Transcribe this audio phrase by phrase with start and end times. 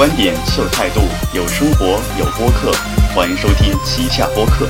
[0.00, 1.00] 观点，秀态度，
[1.36, 2.72] 有生活，有播客，
[3.14, 4.66] 欢迎收听旗下播客。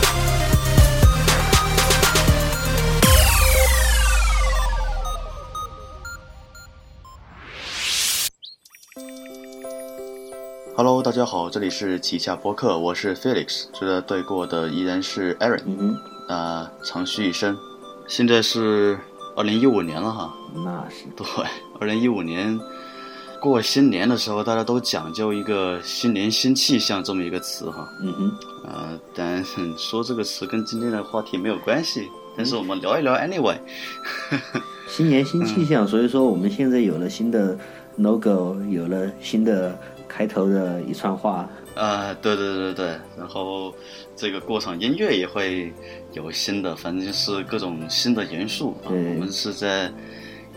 [10.76, 15.96] Hello，大家好，这里是旗下播客，我是 Felix，坐在对过的依然是 Aaron，嗯
[16.28, 17.56] 嗯，啊、长吁一声。
[18.08, 18.98] 现在是
[19.36, 21.24] 二零一五年了哈，那是对，
[21.80, 22.58] 二零一五年
[23.40, 27.88] 过新年的时候，大家都讲究一个新年新气象这么一个词哈。
[28.02, 28.32] 嗯哼，
[28.64, 29.42] 呃，但
[29.78, 33.56] 说这个词跟今天的话题没有关系，但是我们聊一聊 anyway。
[34.86, 37.58] 新年新气象，所以说我们现在有了新的
[37.96, 41.48] logo，有了新的开头的一串话。
[41.76, 43.72] 啊、对对对对，然后
[44.14, 45.72] 这个过场音乐也会
[46.12, 48.90] 有新的，反正就是各种新的元素啊。
[48.90, 49.90] 对我们是在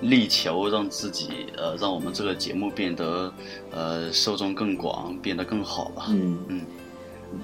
[0.03, 3.31] 力求让自己呃，让我们这个节目变得
[3.71, 6.05] 呃受众更广，变得更好吧。
[6.09, 6.37] 嗯。
[6.47, 6.61] 嗯，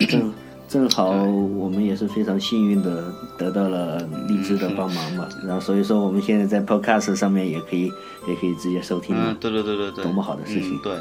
[0.07, 0.33] 正
[0.69, 7.91] 正好我们也是非常幸运的得到了荔枝的帮忙嘛，然后所以说我们现在在 Podcast 上面也可以
[8.27, 9.91] 也可以直接收听嗯，对对对对。
[9.91, 10.75] 对，多么好的事情。
[10.75, 10.80] 嗯。
[10.83, 10.93] 对，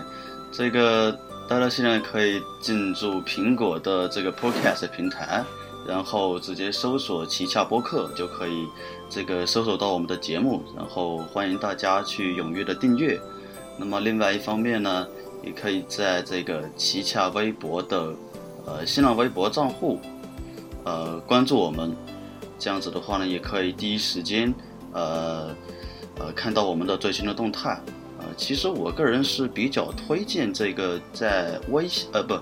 [0.51, 1.15] 这个
[1.47, 5.45] 大家现在可以进入苹果的这个 Podcast 平台，
[5.87, 8.67] 然后直接搜索“旗下播客”就可以
[9.09, 13.19] 这个搜索到我们的节目，然后欢迎大家去踊跃的订阅。
[13.79, 15.07] 那么另外一方面呢，
[15.43, 18.15] 也可以在这个旗下微博的
[18.67, 19.99] 呃新浪微博账户
[20.85, 21.97] 呃关注我们，
[22.59, 24.53] 这样子的话呢，也可以第一时间
[24.93, 25.55] 呃
[26.19, 27.81] 呃看到我们的最新的动态。
[28.19, 32.37] 呃，其实我个人是比较推荐这个在微信呃不，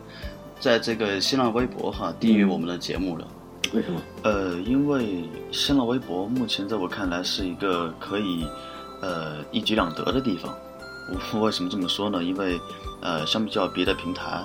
[0.59, 3.27] 在这个新浪微博哈订阅我们的节目的。
[3.73, 4.01] 为什么？
[4.23, 8.47] 呃，因为新浪微博目前在我看来是一个可以
[9.01, 10.55] 呃一举两得的地方。
[11.33, 12.23] 我 为什么这么说呢？
[12.23, 12.61] 因为
[13.01, 14.45] 呃，相比较别的平台，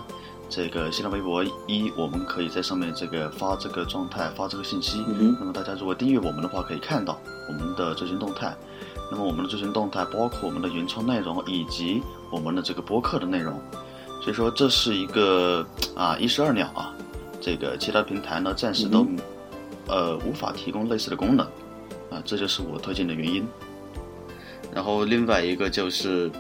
[0.50, 5.04] 这个新浪微博一我们可以在上面这个发这个状态，发这个信息。
[5.08, 8.56] 嗯那么大家如果订阅我们的话，可以看到我们的最新动态。
[9.10, 13.60] 那么我们的最新动态包括我们的原创内容以及我们的这个播客的内容。
[14.22, 15.66] 所以说这是一个
[15.96, 16.94] 啊一石二鸟啊。
[17.42, 19.06] 这个其他平台呢暂时都、
[19.88, 21.46] 呃无法提供类似的功能
[22.10, 23.46] 啊，这就是我推荐的原因。
[24.74, 26.32] 然后另外一个就是，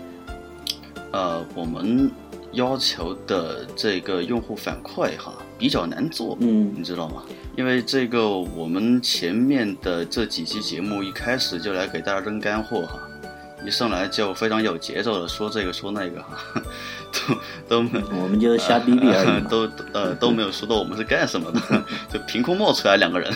[1.11, 2.09] 呃，我们
[2.53, 7.23] 要求的这个用户反馈哈比较难做，嗯你知道吗？
[7.57, 12.97] 因为这个我们前面的这几期节目一开始就来给大家扔干货哈，
[13.65, 16.37] 一上来就非常有节奏的说这个说那个哈，
[17.11, 17.35] 都
[17.67, 19.39] 都没我们就瞎逼逼而已嘛。
[19.49, 21.59] 都呃都没有说到我们是干什么的，
[22.11, 23.31] 就凭空冒出来两个人。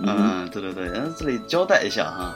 [0.00, 2.34] 嗯，对对对，然后这里交代一下哈，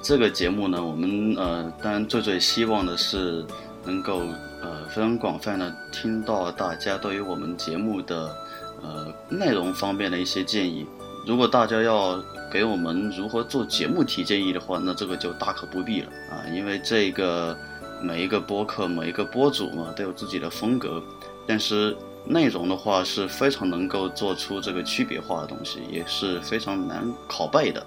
[0.00, 3.44] 这个节目呢，我们呃，当然最最希望的是
[3.84, 4.20] 能够
[4.62, 8.34] 呃非常广泛的听到大家对于我们节目的
[8.82, 10.86] 呃内容方面的一些建议。
[11.26, 17.56] 如果大家要给我们如何做节目提建议的话，那这个就大可不必了啊，因为这个
[18.00, 21.02] 每一个播客、每一个播主嘛都有自己的风格，
[21.46, 27.80] 但是内容的话是非常能够做出这个区别化的东西，也是非常难拷贝的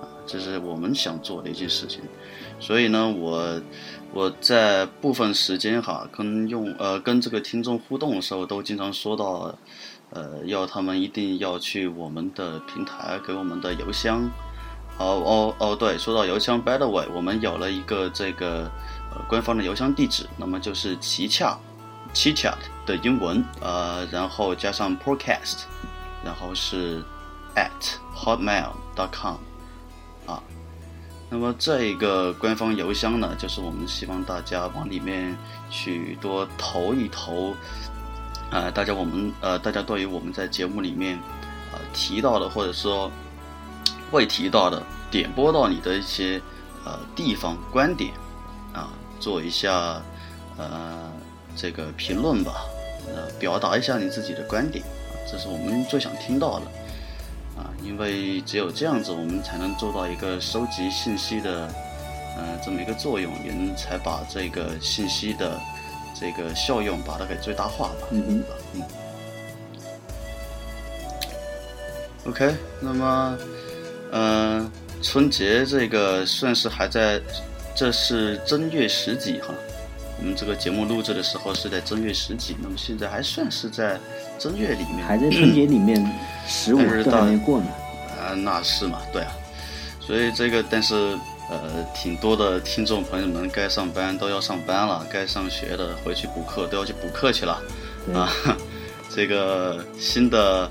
[0.00, 2.00] 啊，这是我们想做的一件事情。
[2.58, 3.60] 所以呢，我
[4.12, 9.54] 我在部分时间哈跟用呃跟这个听众互动的时候，都经常说到，
[10.10, 14.28] 呃，要他们一定要去我们的平台给我们的邮箱。
[14.98, 18.70] 哦哦哦，对，说到邮箱，by the way，我们有了一个这个
[19.10, 21.58] 呃官方的邮箱地址，那么就是旗洽
[22.14, 25.64] c h i c h a t 的英文，呃，然后加上 podcast，
[26.24, 27.02] 然后是
[27.54, 29.36] at hotmail.com
[30.24, 30.42] 啊。
[31.28, 35.36] 那么这一个官方邮箱呢，就是我们希望大家往里面
[35.68, 37.54] 去多投一投，
[38.50, 41.18] 呃，大家我们呃，大家对于我们在节目里面
[41.72, 43.10] 呃提到的，或者说
[44.12, 46.40] 未提到的、点播到你的一些
[46.84, 48.12] 呃地方观点
[48.72, 48.88] 啊，
[49.18, 50.00] 做一下
[50.56, 51.10] 呃
[51.56, 52.64] 这个评论吧，
[53.08, 54.84] 呃，表达一下你自己的观点，
[55.30, 56.66] 这是我们最想听到的。
[57.56, 61.66] 啊，因为只有这样子，我们才能做到一个收集信息的，
[62.36, 65.58] 呃，这么一个作用，也才把这个信息的
[66.20, 68.08] 这个效用把它给最大化吧。
[68.10, 68.42] 嗯？
[68.74, 68.82] 嗯。
[72.26, 73.38] OK，那么，
[74.10, 74.70] 呃，
[75.00, 77.20] 春节这个算是还在，
[77.74, 79.54] 这是正月十几哈。
[80.18, 83.96] 我们这个节目录制的时候是在正月十几，那么现在还算是在
[84.38, 86.04] 正月里面，还在春节里面
[86.48, 87.66] 十五都还但是到没过呢。
[88.18, 89.30] 啊，那是嘛，对啊，
[90.00, 91.16] 所以这个，但是
[91.48, 97.62] 呃，挺多的听众朋友们该上班都要上班了，该上学的回去补课都要去补课去了，
[98.12, 98.28] 啊，
[99.08, 100.68] 这个新的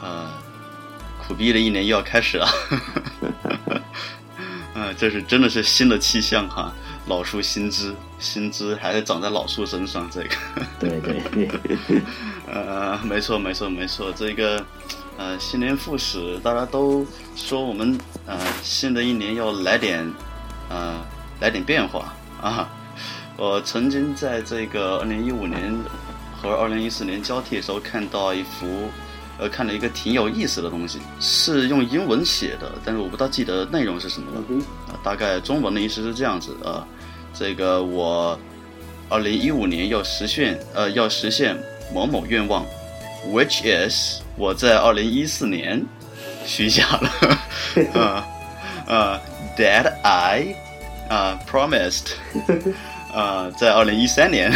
[0.00, 0.30] 呃
[1.26, 2.48] 苦逼的一年又要开始了，
[4.74, 6.72] 嗯， 这是真的是新的气象哈，
[7.06, 10.36] 老树新枝，新枝还是长在老树身上，这个，
[10.78, 11.48] 对对对，
[12.46, 14.64] 呃，没错没错没错，这个。
[15.18, 17.04] 呃，新年复始，大家都
[17.34, 20.08] 说我们呃新的一年要来点
[20.68, 20.94] 呃
[21.40, 22.70] 来点变化啊！
[23.36, 25.76] 我曾经在这个二零一五年
[26.40, 28.88] 和二零一四年交替的时候看到一幅
[29.40, 34.40] 呃看了一个挺有意思的东西，是用英文写的，但是我不大记得内容是什么了
[34.86, 34.94] 啊。
[35.02, 36.86] 大概中文的意思是这样子啊，
[37.34, 38.38] 这个我
[39.08, 41.60] 二零一五年要实现呃要实现
[41.92, 42.64] 某某愿望。
[43.26, 45.84] Which is 我在二零一四年
[46.46, 47.10] 许下了，
[47.92, 48.24] 呃
[48.86, 49.20] 呃
[49.56, 50.54] ，that I
[51.08, 52.12] 啊 promised
[53.12, 54.50] 啊在二零一三年，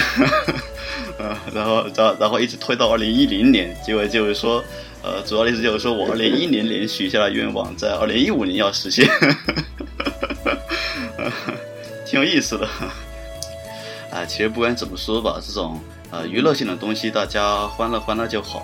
[1.18, 4.64] 呃，然后然然后一直推到二零一零年，结果就是说，
[5.02, 9.06] 呃，主要的意思就是说我二零一零年许下的愿望，在二零一五年要实现，
[12.06, 12.66] 挺有意思的，
[14.12, 15.80] 啊，其实不管怎么说吧，这种。
[16.12, 18.62] 呃，娱乐性的东西，大家欢乐欢乐就好。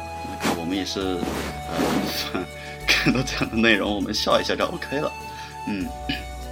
[0.61, 2.45] 我们也是，呃，
[2.87, 5.11] 看到这样的内容，我们笑一笑就 OK 了。
[5.67, 5.87] 嗯，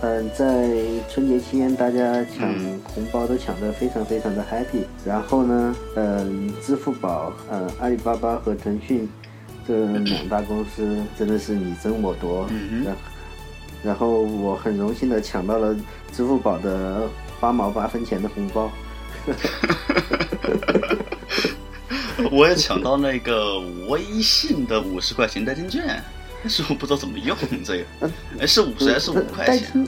[0.00, 0.74] 嗯，在
[1.10, 2.48] 春节期间，大家抢
[2.94, 4.86] 红包都抢得非常非常的 happy。
[5.04, 9.06] 然后呢，嗯，支付宝、呃，阿里巴巴和腾讯
[9.68, 12.46] 这两大公司真的是你争我夺。
[12.48, 12.96] 嗯然
[13.82, 15.76] 然后我很荣幸的抢到了
[16.10, 17.06] 支付宝的
[17.38, 18.70] 八毛八分钱的红包。
[22.30, 23.58] 我也抢到那个
[23.88, 26.02] 微信的五十块钱代金券，
[26.42, 27.84] 但是我不知道怎么用这个。
[28.40, 29.86] 哎，是五十还是五块钱？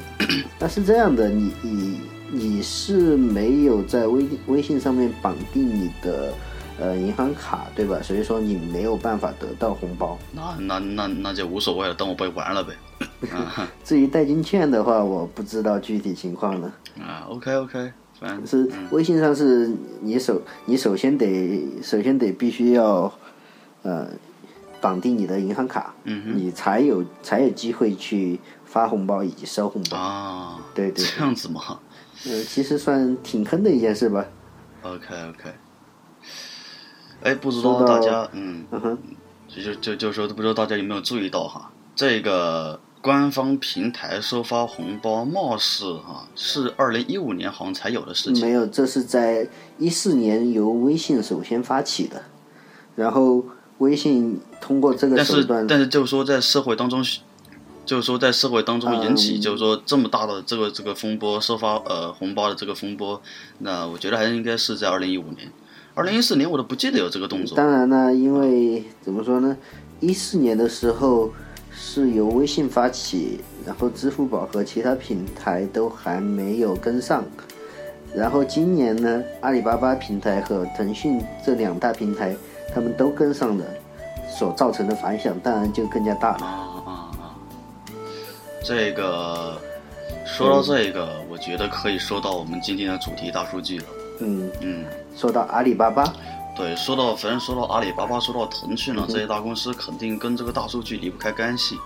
[0.59, 2.01] 那 是这样的，你你
[2.31, 6.33] 你是没有在微微信上面绑定你的
[6.79, 8.01] 呃银行卡对吧？
[8.03, 10.19] 所以说你没有办法得到红包。
[10.33, 12.75] 那那那那就无所谓了，等我被玩了呗。
[13.85, 16.73] 至于代金券的话，我不知道具体情况了。
[17.01, 17.93] 啊，OK OK。
[18.47, 19.71] 是微信上是
[20.01, 23.13] 你首你首先得首先得必须要，
[23.83, 24.09] 呃，
[24.81, 30.61] 绑定你的银行卡，你才有才有机会去发红包以及收红包啊。
[30.75, 31.81] 对对，这样子吗？
[32.27, 34.25] 呃，其实算挺坑的一件事吧。
[34.83, 35.51] OK OK。
[37.23, 38.67] 哎，不知道大家嗯，
[39.49, 42.81] 就就就就说不知道大家有没有注意到哈，这个。
[43.01, 48.47] 官方平台收发红包，貌似哈是二零一五年好像才有的事情。
[48.47, 49.49] 没有，这是在
[49.79, 52.23] 一四年由微信首先发起的，
[52.97, 53.45] 然后
[53.79, 55.67] 微信通过这个手段。
[55.67, 57.03] 但是，但是就是说在社会当中，
[57.85, 63.21] 就是说在社会当中引起，就是说这么大的这个这个风波，收发呃红包的这个风波，
[63.59, 65.51] 那我觉得还是应该是在二零一五年，
[65.95, 67.57] 二零一四年我都不记得有这个动作。
[67.57, 69.57] 当然呢，因为怎么说呢，
[70.01, 71.31] 一四年的时候。
[71.81, 77.25] 是由微信发起，然后支付宝和其他平台都还没有跟上，
[78.13, 82.35] 然后今年呢，阿里巴巴平台和腾讯这两大平台
[82.75, 83.65] 他们都跟上了，
[84.29, 86.45] 所造成的反响当然就更加大了。
[86.45, 87.39] 啊啊啊！
[88.65, 89.57] 这个
[90.27, 93.85] 说到这个，我觉得可以说到我们今天的主题大数据了。
[94.21, 94.85] 嗯嗯，
[95.17, 96.13] 说到阿里巴巴。
[96.59, 101.79] 对，说到反正说到阿里巴巴，说到腾讯呢，这些大公司肯定跟这个大数据离不开干系。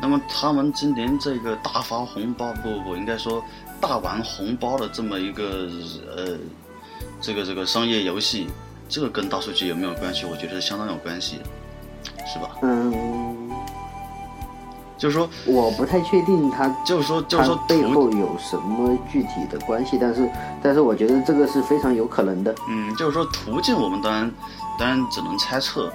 [0.00, 3.42] 那么他们今年这个大发红包，不不不，应该说
[3.80, 5.68] 大玩红包的这么一个
[6.16, 6.38] 呃，
[7.20, 8.46] 这个这个商业游戏，
[8.88, 10.24] 这个跟大数据有没有关系？
[10.24, 11.40] 我觉得相当有关系，
[12.32, 12.56] 是吧？
[12.62, 13.50] 嗯。
[15.02, 20.30] 就是说，我不太确定他，就是说，就是说背后有什么具体的关系，但是，
[20.62, 22.54] 但是我觉得这个是非常有可能的。
[22.68, 24.32] 嗯，就是说途径我们当然，
[24.78, 25.92] 当然只能猜测，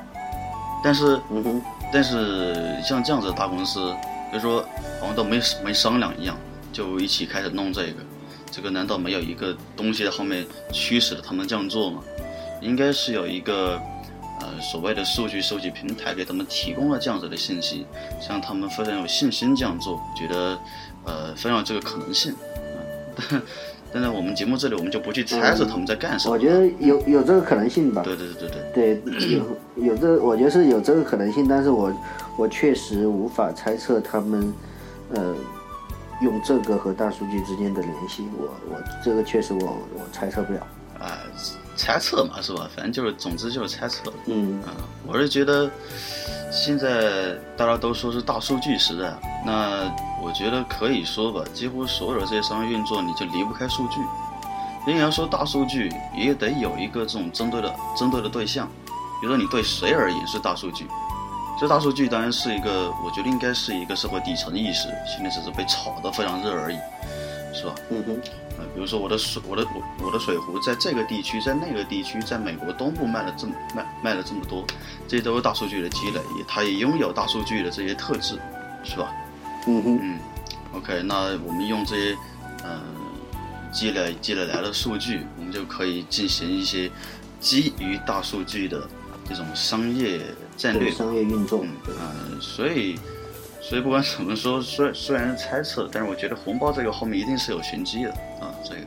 [0.84, 1.62] 但是，嗯哼，
[1.94, 3.96] 但是像这样子的大公司，
[4.34, 4.62] 就说
[5.00, 6.36] 好像都没没商量一样，
[6.74, 8.04] 就一起开始弄这个，
[8.52, 12.02] 这个难道没有一个东西在后面驱使着他们这样做吗？
[12.60, 13.82] 应该是有一个。
[14.40, 17.86] 呃，所谓的数据收集平台给他们提供了这样子的信息，
[18.22, 20.58] 像他们非常有信心这样做，觉得
[21.06, 22.36] 呃非常有这个可能性。
[23.30, 23.42] 但
[23.94, 26.34] 但在我们节目这里，我们就不去猜测他们在干什么。
[26.34, 28.04] 我觉得有有这个可能性吧。
[28.04, 29.02] 对对对对对。
[29.02, 31.92] 对，有有这，我觉得是有这个可能性，但是我
[32.38, 34.54] 我确实无法猜测他们
[35.14, 35.34] 呃
[36.22, 38.28] 用这个和大数据之间的联系。
[38.38, 39.62] 我我这个确实我
[39.96, 40.60] 我猜测不了。
[41.00, 41.18] 啊、
[41.78, 42.68] 猜测嘛，是吧？
[42.76, 44.12] 反正就是，总之就是猜测。
[44.26, 44.74] 嗯啊，
[45.06, 45.70] 我是觉得
[46.52, 49.14] 现在大家都说是大数据时代，
[49.46, 49.84] 那
[50.22, 54.02] 我觉得可以说吧，几乎所有的这些商业运作你就离不开数据。
[54.86, 58.68] 你要说大数据，也得有一个这种针对的针对的对象，
[59.22, 60.88] 比如说你对谁而言是大数据。
[61.60, 66.78] 这大数据当然是一个，我觉得应该是一个社会底层意识，现在只是被炒得非常热而已，
[67.54, 67.76] 是吧？
[67.90, 68.20] 嗯哼，
[68.58, 74.66] 呃，比如说我的水，我的我我的水壶在这个地区，在那个地区，在美国东部卖了这么卖卖了这么多，
[75.08, 78.40] 这些都是大数据的积累，也它也拥有大数据的这些特质，
[78.84, 79.12] 是吧？
[79.68, 80.20] 嗯哼，嗯
[80.74, 82.18] ，OK，那我们用这些
[82.64, 82.82] 呃
[83.72, 86.90] 积累积累来的数据，我们就可以进行一些
[87.40, 88.88] 基于大数据的
[89.28, 90.22] 这种商业
[90.56, 92.98] 战略，商业运作，嗯，呃，所以，
[93.68, 98.10] 所以不管怎么说，虽虽然是猜测，但是我觉得红包这个后面一定是有玄机的
[98.40, 98.82] 啊，这个，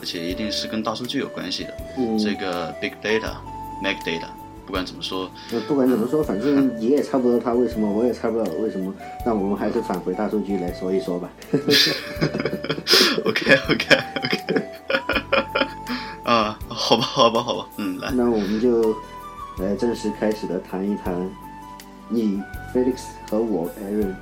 [0.00, 1.74] 而且一定是跟大数据有关系的。
[1.96, 3.34] 嗯，这个 big data、
[3.80, 4.26] mag data，
[4.66, 8.92] 不管怎么说，就不管怎么说，反正你也猜不到他为什么，我也猜不到为什么，
[9.24, 11.30] 那我们还是返回大数据来说一说吧。
[13.24, 14.64] OK OK OK，
[16.24, 18.92] 啊，好吧好吧好吧，嗯，来，那我们就
[19.58, 21.14] 来正式开始的谈一谈
[22.08, 22.42] 你
[22.74, 24.14] Felix 和我 Aaron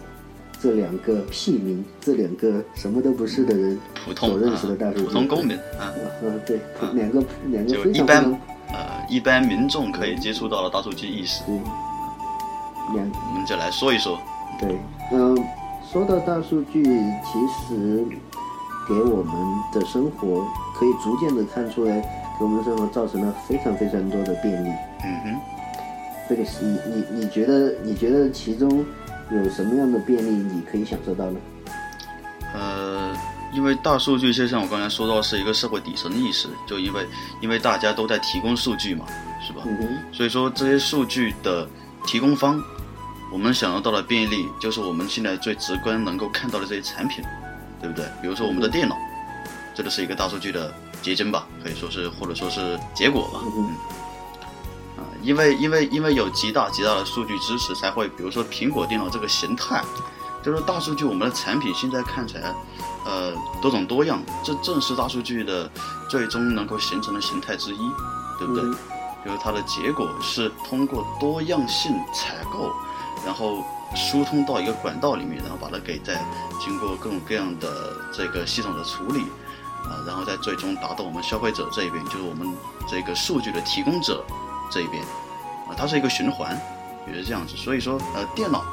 [0.60, 5.00] 这两个屁民，这两个什么都不是的人普通所认识的大数据。
[5.00, 5.90] 啊普通公民啊，
[6.22, 6.60] 嗯，对，
[6.92, 8.40] 两个两个就一般非常非常
[8.74, 11.54] 呃一般民众可以接触到的大数据意识，对，
[12.94, 14.18] 两我们就来说一说。
[14.60, 14.78] 对，
[15.12, 15.34] 嗯，
[15.90, 18.04] 说到大数据，其实
[18.86, 19.34] 给我们
[19.72, 20.46] 的生活
[20.78, 22.00] 可以逐渐的看出来，
[22.38, 24.68] 给我们的生活造成了非常非常多的便利。
[25.04, 25.51] 嗯哼。
[26.28, 28.84] 菲利斯，你你你觉得你觉得其中
[29.30, 31.40] 有什么样的便利你可以享受到呢？
[32.54, 33.14] 呃，
[33.54, 37.06] 因为大数据就像我刚才说到，是一个社会底层意识，就因为
[37.40, 39.06] 因为大家都在提供数据嘛，
[39.40, 39.62] 是吧？
[39.66, 41.66] 嗯，所以说这些数据的
[42.06, 42.62] 提供方，
[43.32, 47.24] 我们享受到的便利，就是我们现在最直观能够看到的这些产品，
[47.80, 48.04] 对不对？
[48.20, 48.96] 比如说我们的电脑，
[49.74, 53.40] 这就是一个大数据的结晶吧，可以说是或者说是结果吧。
[53.56, 53.74] 嗯
[55.22, 59.82] 因为因为因为有极大极大的数据支持，才会比如说苹果电脑这个形态，
[60.42, 62.54] 就是大数据我们的产品现在看起来，
[63.04, 65.70] 呃，多种多样，这正是大数据的
[66.08, 67.78] 最终能够形成的形态之一，
[68.38, 68.64] 对不对？
[68.64, 68.74] 嗯
[69.24, 72.72] 比如它的结果是通过多样性采购，
[73.24, 73.64] 然后
[73.94, 76.20] 疏通到一个管道里面，然后把它给再
[76.60, 79.20] 经过各种各样的这个系统的处理，
[79.84, 82.52] 啊，然后再最终达到我们消费者这一边，就是我们
[82.88, 84.24] 这个数据的提供者
[84.72, 85.02] 这一边，
[85.68, 86.58] 啊，它是一个循环，
[87.06, 87.56] 也是这样子。
[87.56, 88.64] 所以说，呃，电脑、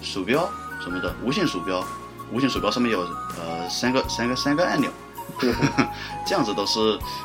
[0.00, 0.48] 鼠标
[0.80, 1.84] 什么的，无线鼠标，
[2.32, 4.90] 无线鼠标上面有呃三个三个三个按钮，
[5.40, 5.52] 对，
[6.24, 6.78] 这样子都是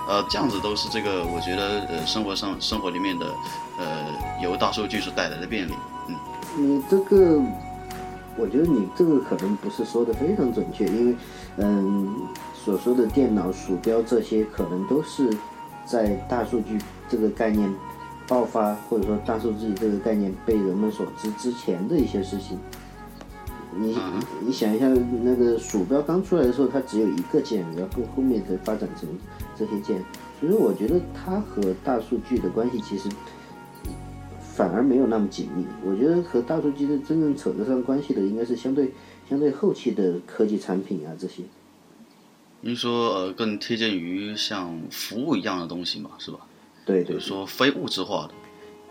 [0.08, 3.28] 呃这样子都是这个我觉得呃生活上生活里面的
[3.78, 3.86] 呃
[4.42, 5.74] 由大数据所带来的便利，
[6.08, 6.16] 嗯。
[6.56, 7.42] 你这个，
[8.38, 11.16] 我觉得你这个可能不是说的非常准确，因为，
[11.58, 12.16] 嗯，
[12.54, 15.36] 所说的电脑、鼠标这些，可能都是
[15.86, 17.74] 在大数据这个概念
[18.28, 22.58] 爆发，或者说大数据这个概念被人们所知之前的一些事情。
[23.76, 29.10] 你嗯你想一下，那个鼠标刚出来的时候，它只有一个键，然后后面才发展成
[29.58, 29.98] 这些键，
[30.40, 33.10] 所以说我觉得它和大数据的关系其实
[34.40, 35.66] 反而没有那么紧密。
[35.84, 38.94] 我觉得和大数据的真正扯得上关系的，应该是相对
[39.28, 41.42] 相对后期的科技产品啊这些。
[42.62, 46.38] 您说呃更贴近于像服务一样的东西嘛，是吧？
[46.86, 48.34] 对对就是说非物质化的，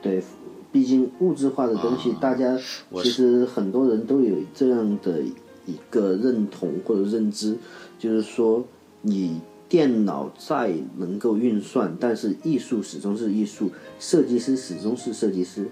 [0.00, 0.22] 对，
[0.70, 2.58] 毕竟物质化的东西，啊大家
[3.02, 5.20] 其实很多人都有这样的
[5.66, 7.56] 一个认同或者认知，
[7.98, 8.64] 就是说
[9.02, 15.68] 你电脑再能够运算，但是艺术始终是艺术，设计师始终是设计师。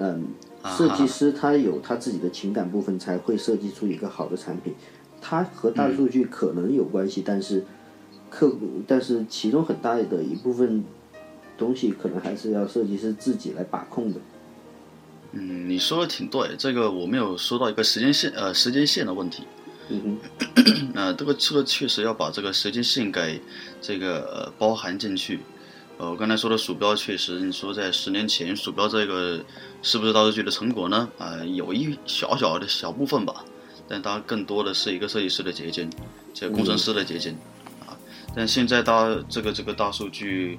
[0.00, 0.26] 嗯，
[0.64, 4.74] 设计师他有他自己的情感部分，才会设计出一个好的产品。
[5.20, 7.64] 它和大数据可能有关系，但是
[8.30, 8.54] 客，
[8.86, 10.84] 但是其中很大的一部分
[11.58, 14.20] 东西，可能还是要设计师自己来把控的。
[15.32, 19.42] 嗯，你说的挺对，这个我没有说到一个时间线呃时间线的问题，
[19.90, 20.18] 嗯
[20.54, 23.42] 哼， 呃，这个这个确实要把这个时间线给
[23.82, 25.40] 这个呃包含进去。
[25.98, 29.44] 呃，我刚才说的鼠标确实，你说在十年前鼠标这个
[29.82, 31.10] 是不是大数据的成果呢？
[31.18, 33.44] 啊、有一小小的小部分吧，
[33.88, 35.90] 但它更多的是一个设计师的结晶，
[36.32, 37.32] 这个工程师的结晶
[37.80, 37.98] 啊。
[38.34, 40.56] 但现在大这个这个大数据，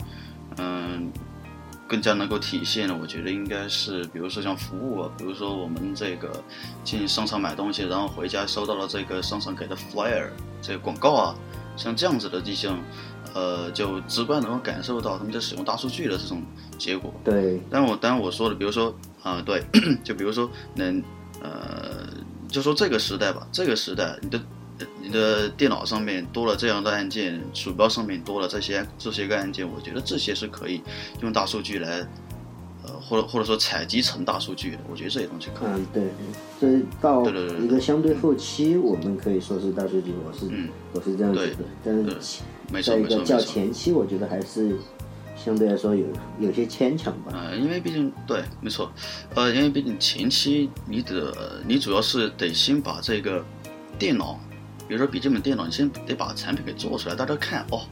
[0.60, 1.12] 嗯、
[1.88, 6.44] 更加能够体现的，我觉得应该是，比如说像服务啊，比如说我们这个
[6.84, 10.28] 进商场买东西，然后回家收到了这个商场给的 flyer
[10.62, 11.36] 这个广告啊，
[11.78, 12.78] 像这样子的迹象
[13.34, 16.44] 呃，就直观能够感受到他们在使用大数据的这种
[16.78, 17.13] 结果。
[17.24, 19.63] 对，但我当然我说的，比如说啊、对，
[20.04, 21.01] 就比如说能
[21.42, 22.08] 呃，
[22.48, 24.39] 就说这个时代吧，这个时代你的
[25.01, 30.81] 你的电脑上面多了这样的按键，鼠标上面多了这些这些个按键，我觉得这些是可以
[31.21, 32.05] 用大数据来。
[32.81, 35.69] 呃，或者或者说采集成大数据的，我觉得这些东西可以。
[35.69, 36.03] 嗯，对，
[36.62, 37.29] 这到
[37.62, 41.65] 一个相对后期，我们可以说是大数据，我是、嗯我是这样觉得对。
[41.83, 43.38] 但是其没错没在一个较。
[43.38, 44.77] 前期，我觉得还是
[45.36, 46.05] 相对来说有
[46.39, 47.33] 有些牵强吧。
[47.33, 48.89] 呃，因为毕竟对，没错，
[49.36, 53.43] 呃，因为毕竟前期你得你主要是得先把这个
[54.00, 54.39] 电脑，
[54.89, 57.86] 比如说笔记本电脑，你先得把产品给做出来，大家看哦，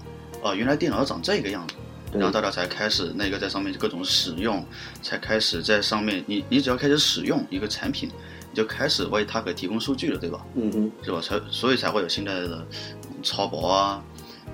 [0.44, 1.76] 啊、原来电脑要长这个样子，
[2.12, 4.66] 然后大家才开始那个在上面各种使用，
[5.04, 8.10] 才开始在上面你你只要开始使用一个产品，
[8.50, 10.44] 你就开始为它给提供数据了，对吧？
[10.56, 11.22] 嗯哼，是吧？
[11.22, 12.68] 才所以才会有现在的
[13.12, 14.04] 嗯超薄啊，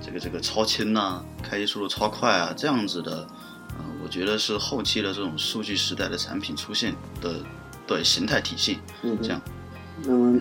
[0.02, 3.26] 这个这个超轻呐、开机速度超快啊这样子的，
[3.78, 7.36] 嗯、我觉得是后期的这种数据时代的产品出现的
[7.86, 9.40] 对形态体系，嗯哼这样。
[10.02, 10.38] 那么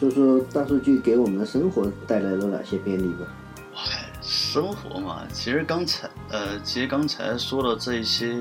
[0.00, 3.26] 说说大数据给我们的生活带来了哪些便利吧？
[3.74, 8.34] 哎，生活嘛，其实刚才呃，其实刚才说的这一些，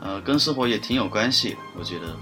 [0.00, 2.14] 呃，跟生活也挺有关系的，我觉得。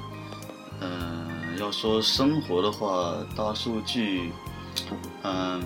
[0.81, 4.31] 嗯、要说生活的话，大数据，
[5.25, 5.61] 嗯、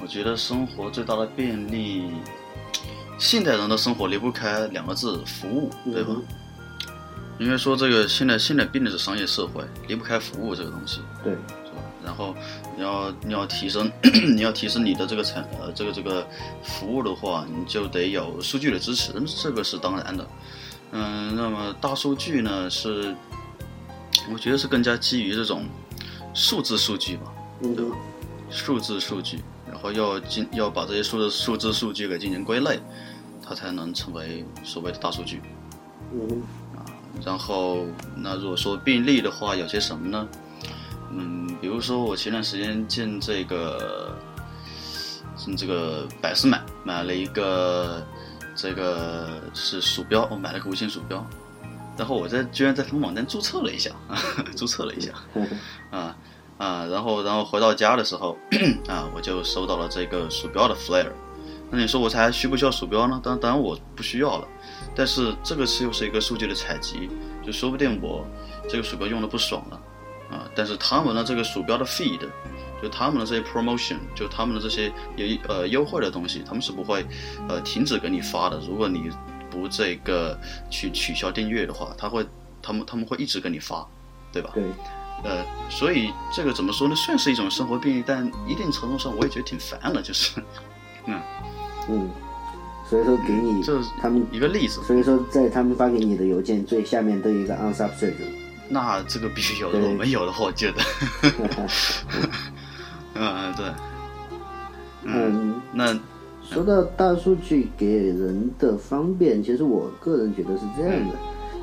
[0.00, 2.12] 我觉得生活最大的便利，
[3.18, 6.14] 现代人的生活离不开两个字：服务，对吧？
[6.16, 6.22] 嗯
[7.36, 11.00] 因为说这个现在现在毕竟是商业社会，离不开服务这个东西。
[11.24, 11.36] 对？
[12.04, 12.34] 然后
[12.76, 13.90] 你要你要提升
[14.36, 16.26] 你要提升你的这个产呃这个这个
[16.62, 20.26] 服务的话，你就得有数据的支持，这个是当然的。
[20.92, 23.14] 嗯，那么大数据呢是，
[24.32, 25.64] 我觉得是更加基于这种
[26.34, 27.32] 数字数据吧，
[27.62, 27.92] 嗯哼，
[28.48, 32.78] 数字数据，然后要进要把这些数字数字数据给进行归类，
[33.44, 35.40] 它才能成为所谓的大数据。
[36.12, 36.42] 嗯
[36.76, 36.86] 啊，
[37.24, 37.84] 然后，
[38.16, 40.28] 那如果说病例的话，有些什么呢？
[41.16, 44.12] 嗯，比如说我前段时间进这个，
[45.36, 48.04] 进这个百思买买了一个，
[48.56, 51.24] 这个是鼠标，我买了个无线鼠标，
[51.96, 53.90] 然后我在居然在他们网站注册了一下，
[54.56, 55.12] 注册了一下，
[55.90, 56.16] 啊
[56.58, 58.36] 啊，然后然后回到家的时候，
[58.88, 61.12] 啊，我就收到了这个鼠标的 flare。
[61.70, 63.20] 那你说我才需不需要鼠标呢？
[63.24, 64.46] 当当然我不需要了，
[64.94, 67.08] 但是这个是又是一个数据的采集，
[67.44, 68.24] 就说不定我
[68.68, 69.80] 这个鼠标用的不爽了
[70.30, 72.20] 啊，但是他们的这个鼠标的 feed，
[72.82, 77.04] 就他们的这些 promotion，就他们的这些有呃优惠的东西，他们是不会
[77.48, 78.58] 呃停止给你发的。
[78.66, 79.10] 如果你
[79.50, 80.38] 不这个
[80.70, 82.26] 去取消订阅的话，他会
[82.60, 83.86] 他们他们会一直给你发，
[84.32, 84.50] 对吧？
[84.54, 84.64] 对，
[85.22, 86.94] 呃，所以这个怎么说呢？
[86.96, 90.42] 算是一种生活便利，但一定程度上我也觉得挺烦的，就是，
[91.06, 91.20] 嗯，
[91.88, 92.10] 嗯，
[92.88, 94.82] 所以说给你这是他们，一个例子。
[94.82, 98.43] 所以说在他们发给你的邮件最下面都有一个 unsubscribed。
[98.74, 99.88] 那这个必须有的，对。
[99.88, 100.82] 我没有的话，我觉得，
[103.14, 103.66] 嗯，对，
[105.04, 105.96] 嗯，那
[106.42, 111.14] 说到大数据给人的方便，其实我个人觉得是这样的，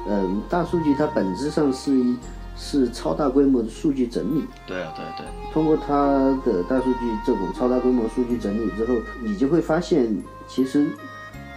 [0.08, 2.16] 嗯，大数据它本质上是一
[2.56, 4.46] 是超大规模的数据整理。
[4.66, 10.16] 对啊，对对，通过它的大数据这种超大规模数据整理之后，你就会发现，
[10.48, 10.88] 其实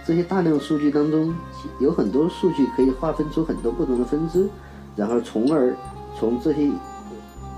[0.05, 1.33] 这些大量数据当中，
[1.79, 4.49] 有很多数据可以划分出很多不同的分支，
[4.95, 5.75] 然后从而
[6.17, 6.69] 从这些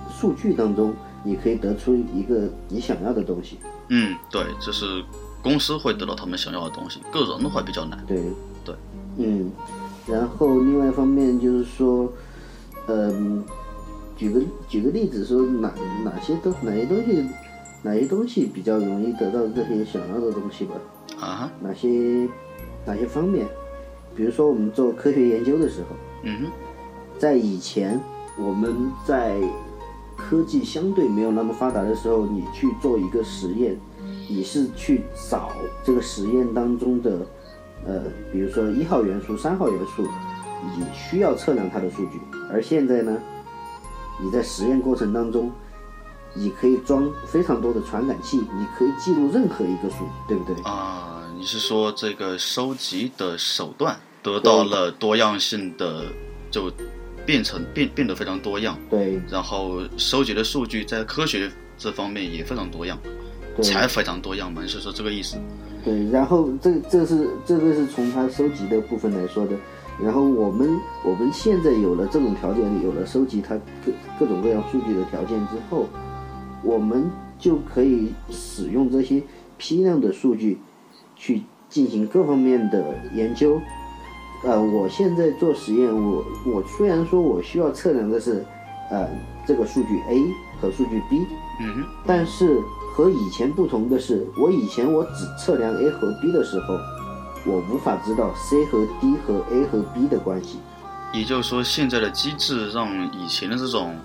[0.10, 3.60] 数据当中，你可以得出一个你想要的东西。
[3.90, 5.04] 嗯，对，这是
[5.42, 8.04] 公司会得到他们想要的东西，个人的话比较难。
[8.08, 8.22] 对，
[8.66, 8.76] 对，
[9.18, 9.52] 嗯，
[10.08, 12.12] 然后另外一方面就是说，
[12.88, 13.44] 嗯，
[14.18, 15.72] 举个举个例子说哪
[16.04, 17.26] 哪些东哪些东西
[17.84, 20.76] 哪些东西比较容易得到这些想要的东西吧？
[21.20, 22.28] 啊，哪些
[22.86, 23.48] 哪些方面？
[24.16, 26.52] 比如说我们做科学研究的时候，嗯哼，
[27.20, 28.00] 在以前
[28.38, 29.40] 我们在
[30.16, 33.80] 科技相对没有那么发达的时候，你去做一个实验，
[34.30, 35.52] 你是去找
[35.84, 37.26] 这个实验当中的，
[37.86, 40.04] 呃，比如说一号元素、三号元素，
[40.78, 42.20] 你需要测量它的数据。
[42.52, 43.18] 而现在呢，
[44.22, 45.52] 你在实验过程当中，
[46.34, 50.56] 你可以装非常多的传感器，你可以记录任何一个数，对不对？
[50.64, 56.06] 啊，你是说这个收集的手段得到了多样性的，
[56.50, 56.72] 就
[57.28, 62.98] 变成变变得非常多样，对然后收集的数据在科学这方面也非常多样，
[63.58, 64.62] 对才非常多样嘛？
[64.62, 65.38] 你是说这个意思？
[65.84, 69.58] 对，然后这这是这个是从它收集的部分来说的，
[70.02, 70.70] 然后我们
[71.04, 75.86] 我们现在有了这种条件，有了收集它各各种各样数据的条件之后，
[76.64, 79.22] 我们就可以使用这些
[79.58, 80.58] 批量的数据
[81.18, 83.62] 去进行各方面的研究。
[84.44, 88.46] 呃，我现在做实验，我我虽然说我需要测量的是
[88.92, 89.08] 呃
[89.46, 90.24] 这个数据 A
[90.62, 91.26] 和数据 B，
[91.62, 92.62] 嗯哼，但是
[92.94, 96.78] 和以前不同的是，我以前我只测量 A 和 B 的时候，
[97.46, 100.60] 我无法知道 C 和 D 和 A 和 B 的关系。
[101.14, 103.96] 也就是说，现在的机制让以前的这种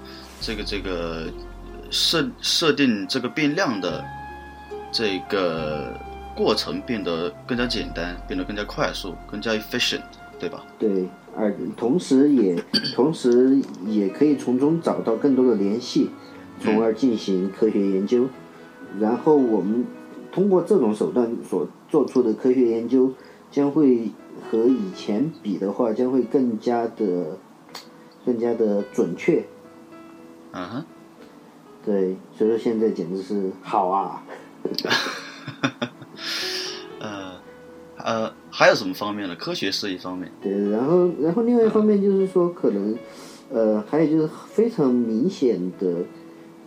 [0.40, 1.26] 这个这个
[1.90, 4.02] 设设定这个变量的
[4.90, 5.92] 这个
[6.34, 10.00] 过程变得更加简单，变得更加快速，更加 efficient，
[10.42, 10.64] 对吧？
[10.76, 12.60] 对，而同时也
[12.96, 16.10] 同时也可以从中找到更多的联系，
[16.58, 18.26] 从而进行科学研究。
[18.98, 19.86] 然后我们
[20.32, 23.12] 通过这种手段所做出的科学研究，
[23.52, 24.10] 将会
[24.50, 27.38] 和以前比的话，将会更加的
[28.26, 29.44] 更加的准确。
[30.50, 30.84] 嗯哼，
[31.84, 34.24] 对，所以说现在简直是好啊！
[38.04, 39.36] 呃呃，还有什么方面呢？
[39.36, 42.96] 科学是一方面，对，然后然后另外一方面就是说，可能
[43.50, 45.98] 呃，还有就是非常明显的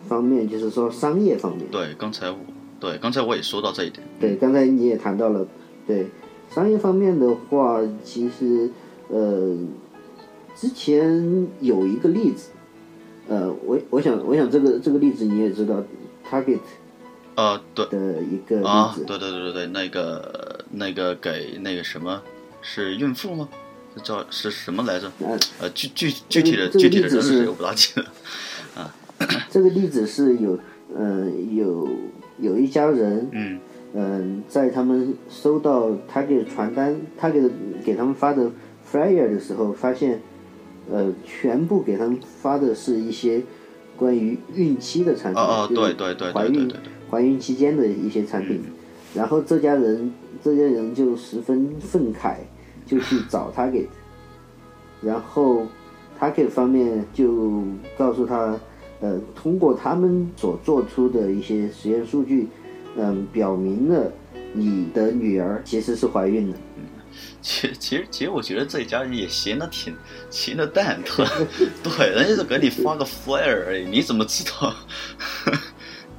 [0.07, 1.67] 方面，就是说商业方面。
[1.71, 2.37] 对，刚才我
[2.79, 5.47] 对刚才我也说到这一点，对，刚才你也谈到了，
[5.87, 6.07] 对
[6.49, 8.69] 商业方面的话，其实
[9.09, 9.55] 呃，
[10.55, 12.51] 之前有一个例子，
[13.27, 15.83] 呃，我我想我想这个这个例子你也知道
[16.29, 16.59] ，Target
[17.35, 18.61] 呃，对的一个
[19.05, 20.44] 对对对对对，那个
[20.75, 22.21] 那个给那个什么
[22.61, 23.49] 是孕妇吗？
[23.95, 25.09] 是叫是什么来着？
[25.19, 28.05] 呃，呃，具具具体的这个具体的人是谁我不大记得
[28.75, 28.93] 啊。
[29.49, 30.59] 这个例子是有
[30.93, 31.87] 呃有
[32.37, 33.59] 有一家人，嗯
[33.93, 37.49] 嗯，在他们收到 Target 传单，Target
[37.85, 38.51] 给他们发的
[38.91, 40.21] flyer 的时候，发现，
[40.91, 43.41] 呃，全部给他们发的是一些
[43.95, 48.61] 关于孕期的产品，哦哦，就是对对对怀孕对对对对，怀孕期间的一些产品。
[49.15, 50.11] 然后这家人
[50.43, 52.35] 这家人就十分愤慨，
[52.85, 53.87] 就去找 Target，
[55.01, 55.65] 然后
[56.19, 57.63] Target 方面就
[57.97, 58.59] 告诉他，
[58.99, 62.47] 呃，通过他们所做出的一些实验数据，
[62.97, 64.11] 嗯、表明了
[64.53, 66.57] 你的女儿其实是怀孕的。
[67.41, 69.95] 其其实其实我觉得这一家人也闲得挺
[70.29, 71.25] 闲的蛋疼，
[71.81, 74.73] 对，人家就给你发个 flyer 而已，你怎么知道？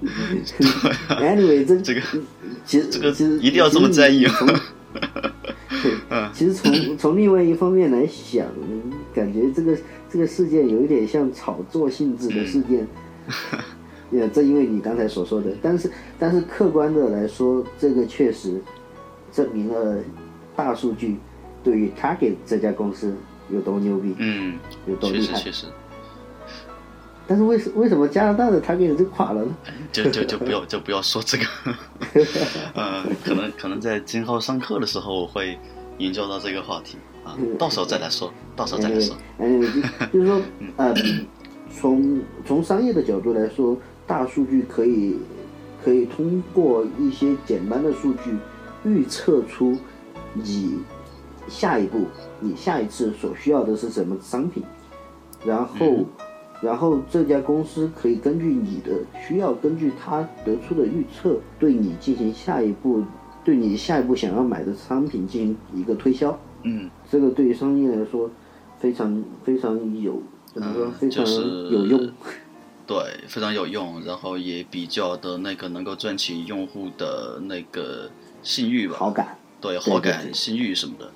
[1.09, 2.01] Anyway，这这个
[2.65, 4.25] 其实这个其实一定要这么在意。
[4.25, 4.61] 其实你从
[6.11, 6.31] 嗯。
[6.33, 8.47] 其实从从另外一方面来想，
[9.15, 9.77] 感觉这个
[10.11, 12.87] 这个事件有一点像炒作性质的事件。
[14.13, 18.63] 也正因为你刚才所说的，但是但是客观的来说，这个确实
[19.33, 19.99] 证明了
[20.55, 21.17] 大数据
[21.65, 23.13] 对于 Target 这家公司
[23.51, 24.57] 有多牛逼，嗯，
[24.87, 25.35] 有多厉害。
[25.35, 25.67] 确实确实，
[27.27, 29.57] 但是为什为什么加拿大的 Target 就垮了呢？
[29.93, 31.45] 就就就不要就不要说这个，
[32.75, 35.59] 呃，可能可能在今后上课的时候会
[35.99, 39.17] 研究到这个话题啊，到时候再来说，到时候再来说。
[39.39, 40.41] 哎，就就是说，
[40.77, 40.95] 呃，
[41.79, 45.17] 从从商业的角度来说，大数据可以
[45.85, 48.37] 可以通过一些简单的数据
[48.85, 49.77] 预测出
[50.33, 50.79] 你
[51.49, 52.07] 下一步
[52.41, 54.63] 你下一次所需要的是什么商品，
[55.45, 56.05] 然后、
[56.63, 58.93] 然后这家公司可以根据你的
[59.27, 63.05] 需要，根据他得出的预测，对你进行下一步
[63.45, 66.39] 对你下一步想要买的商品进行一个推销。
[66.63, 68.31] 嗯，这个对于商业来说
[68.79, 72.11] 非常非常有怎么说嗯非常就是有用。
[72.87, 78.09] 对，非常有用，然后也比较的那个能够赚取用户的那个
[78.43, 81.11] 信誉吧，好感，对，好感、信誉什么的。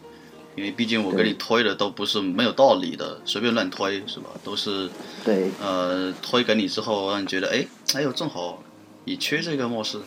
[0.61, 4.29] 因为毕竟我给你推的都不是没有道理的，随便乱推是吧？
[4.45, 4.91] 都是
[5.25, 8.63] 对呃推给你之后，让你觉得哎，哎呦正好
[9.07, 9.99] 你缺这个模式，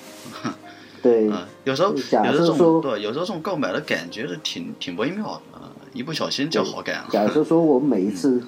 [1.01, 7.07] 对，啊，有时候有时候这种对，有时候这种购买的感觉是挺挺微妙的啊，一不小心就好感了。
[7.11, 8.39] 假设说我每一次，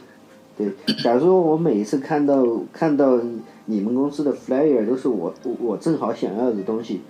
[0.55, 0.69] 对，
[1.03, 3.19] 假如说我每一次看到看到
[3.65, 7.01] 你们公司的 flyer 都是我我正好想要的东西，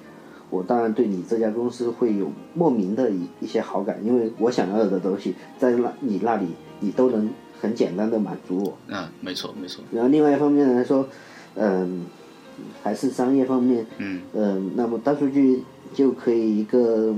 [0.56, 6.48] 我当然对你这家公司会有莫名的一一些好感，因为我想要的东西在那你那里
[6.80, 8.78] 你都能很简单的满足我。
[8.88, 11.06] 嗯，没错没错，然后另外一方面来说，
[11.56, 12.06] 嗯，
[12.82, 15.64] 还是商业方面，嗯嗯，那么大数据
[15.94, 17.14] 就可以一个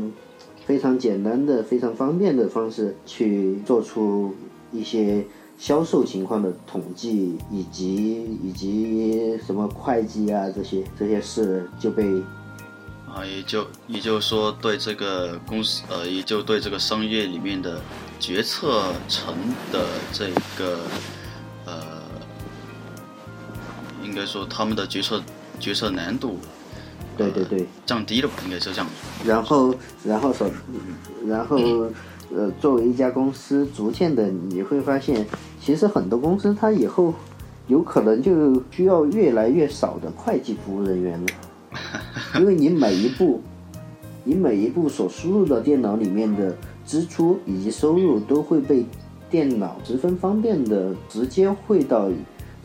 [0.66, 4.34] 非常简单的、非常方便的方式去做出
[4.72, 5.24] 一些
[5.58, 12.04] 销售情况的统计，以及以及什么会计啊这些这些事就被
[13.14, 17.82] 啊，也就也就是说，对这个公司呃，也就对这个商业里面的
[18.20, 19.34] 决策层
[19.72, 20.80] 的这个
[21.66, 22.04] 呃，
[24.04, 25.22] 应该说他们的决策
[25.60, 26.38] 决策难度
[27.18, 28.88] 对对对，降低了吧，应该是这样。
[29.26, 30.52] 然后，然后首，
[31.26, 31.58] 然后，
[32.36, 35.26] 呃，作为一家公司，逐渐的你会发现，
[35.60, 37.16] 其实很多公司它以后
[37.66, 41.28] 有可能就需要越来越少的会计服务人员了，
[42.40, 43.42] 因为你每一步，
[44.24, 48.86] 你每一步所输入到电脑里面的支出以及收入都会被
[49.30, 52.10] 电脑十分方便的直接汇到，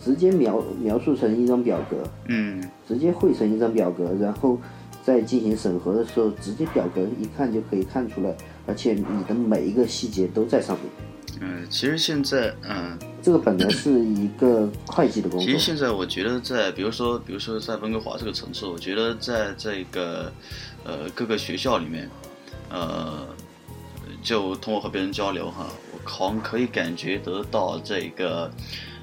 [0.03, 1.97] 直接描描述成一张表格，
[2.29, 4.59] 嗯直接汇成一张表格，然后
[5.05, 11.12] 再进行审核的时候，直接表格一看就可以看出来，而且你的每一个细节都在上面。
[11.43, 12.99] 嗯，其实现在嗯。
[13.23, 15.47] 这个本来是一个会计的工作。
[15.47, 20.33] 其实现在我觉得，在比如说，比如说在温哥华这个城市，我觉得在这个
[20.83, 22.11] 呃各个学校里面，
[22.69, 23.25] 呃，
[24.25, 28.51] 就通过和别人交流哈，我好像可以感觉得到这个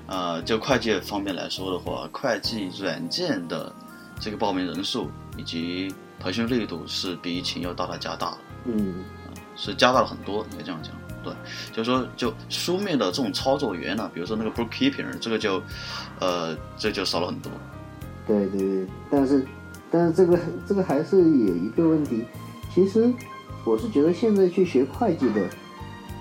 [0.05, 3.73] 呃，就会计方面来说的话，会计软件的
[4.19, 8.37] 这个报名人数以及培训力度是比以前要大大加大了。
[8.65, 8.95] 嗯，
[9.55, 10.91] 是加大了很多，应该这样讲。
[11.23, 11.33] 对，
[11.73, 15.61] 就是说，就书面的这种操作员呢，比如说那个 bookkeeper，这个就，
[16.19, 17.51] 呃，这就少了很多。
[18.25, 19.45] 对对对，但是，
[19.91, 22.23] 但是这个这个还是有一个问题。
[22.73, 23.11] 其实，
[23.65, 25.49] 我是觉得现在去学会计的，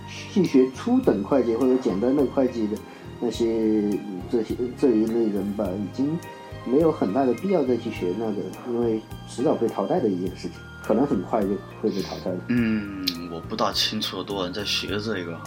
[0.09, 2.79] 去学初等会计或者简单的会计的
[3.21, 3.83] 那些
[4.31, 6.19] 这些这一类人吧，已经
[6.65, 8.37] 没有很大的必要再去学那个，
[8.69, 10.53] 因为迟早被淘汰的一件事情。
[10.81, 11.49] 可能很快就
[11.83, 12.37] 会被淘汰了。
[12.49, 15.39] 嗯，我不大清楚有多少人在学这个，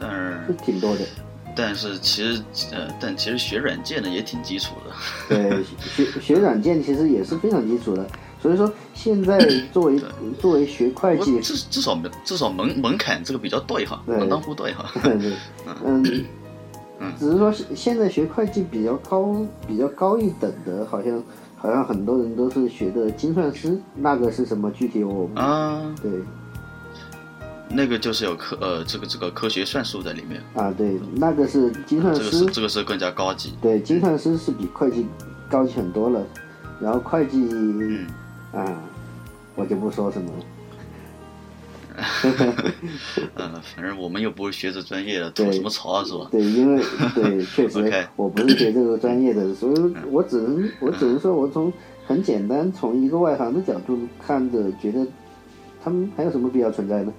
[0.00, 1.00] 但是挺多的。
[1.54, 4.94] 但是其实呃，但其实学软件的也挺基础的。
[5.28, 8.06] 对， 学学软件其实也是非常基础的。
[8.42, 9.38] 所以说，现在
[9.72, 10.00] 作为
[10.38, 14.90] 作为学会计，至至少门至少门门槛这个比较对哈，门当户对哈。
[15.02, 15.32] 对 对，
[15.84, 16.24] 嗯
[17.00, 21.22] 嗯，只是说现在学会计比较高比较高一等的，好像。
[21.58, 24.70] 好像很多人都是学的精算师，那个是什么？
[24.72, 26.12] 具体我啊，对，
[27.68, 30.72] 那个就是有科呃，这个这个科学算术在里面啊。
[30.76, 33.54] 对，那个是精算师，这个是这个是更加高级。
[33.60, 35.06] 对，精算师是比会计
[35.50, 36.24] 高级很多了。
[36.80, 38.06] 然后会计，嗯
[38.52, 38.82] 啊，
[39.54, 40.44] 我就不说什么了。
[43.36, 46.28] 嗯， 反正我们又不是学这专业的，吐什么槽啊，是吧？
[46.30, 46.82] 对，因为
[47.14, 51.72] 对， 确实我不是学这个专业的， 所以我只能我只能说，我从
[52.06, 55.06] 很简单，从一个外行的角度看着，觉得
[55.82, 57.12] 他们还有什么必要存在呢？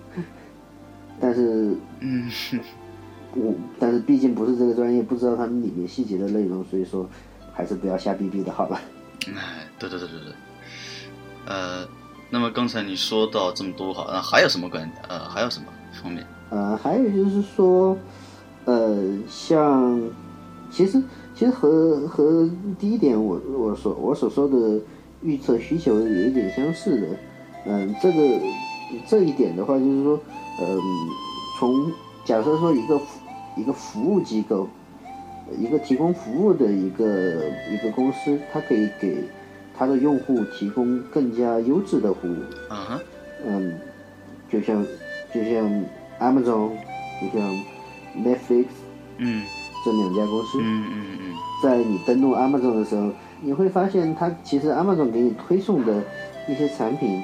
[1.20, 2.30] 但是，嗯，
[3.36, 7.08] 我但是毕竟不是这个专业，不知道他们里面细节的内容，所以说
[7.54, 8.80] 还是不要瞎逼逼的好了。
[9.36, 10.34] 哎，对对对对对，
[11.46, 11.88] 呃。
[12.30, 15.68] 那么刚才你说到这么多哈，那还有什么关呃还有什么
[16.04, 16.28] 方面？
[16.50, 17.98] 呃，还有就是说，
[18.66, 19.98] 呃，像
[20.70, 21.02] 其实
[21.34, 24.78] 其实和和第一点我我所我所说的
[25.22, 27.08] 预测需求有一点相似的，
[27.66, 28.42] 嗯，这个
[29.08, 30.20] 这一点的话就是说，
[30.62, 30.80] 嗯，
[31.60, 31.92] 从
[32.26, 33.00] 假设说一个
[33.56, 34.68] 一个服务机构，
[35.58, 39.24] 一个提供服务的一个一个公司，它可以给。
[39.80, 42.38] 它的用户提供更加优质的服务。
[42.72, 43.00] 嗯哼，
[43.46, 43.80] 嗯，
[44.50, 44.84] 就像
[45.32, 45.70] 就像
[46.20, 46.72] Amazon，
[47.22, 47.48] 就像
[48.18, 48.66] Netflix，
[49.18, 49.44] 嗯，
[49.86, 50.58] 这两家公司。
[50.60, 51.36] 嗯嗯嗯。
[51.62, 56.02] 在你登录 Amazon 的时候，你会发现它其实 Amazon 给你推送的
[56.50, 57.22] 一些产品，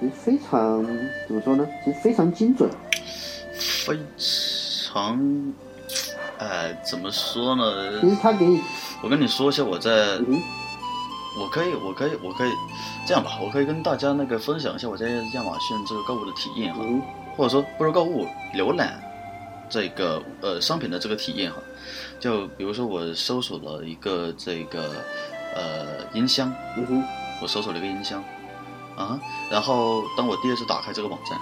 [0.00, 0.82] 其实非常
[1.28, 1.68] 怎么说呢？
[1.84, 2.70] 其实非常精准。
[3.52, 3.98] 非
[4.88, 5.52] 常，
[6.38, 8.00] 呃，怎么说呢？
[8.00, 8.60] 其实他给你，
[9.02, 10.18] 我跟你说一下我在。
[11.38, 12.50] 我可以，我可以，我可以
[13.06, 16.84] 这样吧，我可以跟大家那个分享一下我在亚马逊这个购物的体验哈，
[17.36, 19.00] 或者说不如购物浏览
[19.68, 21.58] 这个呃商品的这个体验哈，
[22.18, 24.90] 就比如说我搜索了一个这个
[25.54, 26.52] 呃音箱，
[27.40, 28.22] 我搜索了一个音箱
[29.00, 29.18] 啊，
[29.50, 31.38] 然后当我第二次打开这个网站，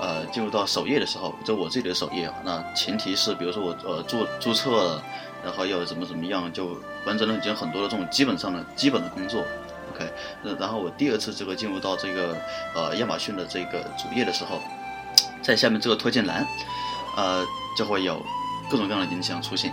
[0.00, 5.02] 呃进入到首页的时候，就我自己的首页啊，那前提是比如说我呃注注册了。
[5.44, 9.44] 然后要怎么怎么样，就完成了已经很多的这种基本上的基本的工作
[9.94, 10.12] ，OK。
[10.42, 12.36] 那然后我第二次这个进入到这个
[12.74, 14.58] 呃亚马逊的这个主页的时候，
[15.42, 16.44] 在下面这个推荐栏，
[17.16, 17.44] 呃
[17.78, 18.20] 就会有
[18.68, 19.72] 各种各样的音箱出现，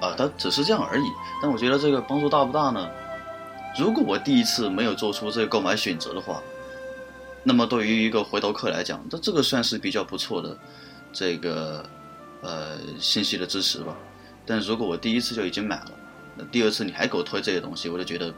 [0.00, 1.04] 啊，它只是这样而已。
[1.40, 2.90] 但我觉得这个帮助大不大呢？
[3.78, 6.42] 如果我第一次没有做出这个购买选择的话，
[7.42, 10.56] 那么对于一个回头客来讲，那这个算是比较不错的
[11.12, 11.84] 这个
[12.42, 13.96] 呃信息的支持吧。
[14.44, 15.92] 但如果我第一次就已经买了，
[16.36, 18.32] 那第二次你还给我推这些东西，我就觉得，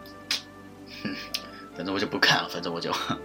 [1.03, 1.11] 哼，
[1.77, 3.19] 反正我就不看了，反正我就，啊，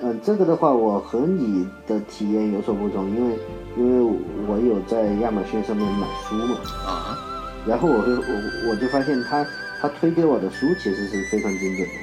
[0.00, 3.38] 嗯，这个的话，我和你的体验有所不同，因为
[3.76, 7.18] 因为我有在亚马逊上面买书嘛，啊，
[7.66, 9.44] 然后我会我我就发现他
[9.80, 11.94] 他推给我的书其实是非常精准的，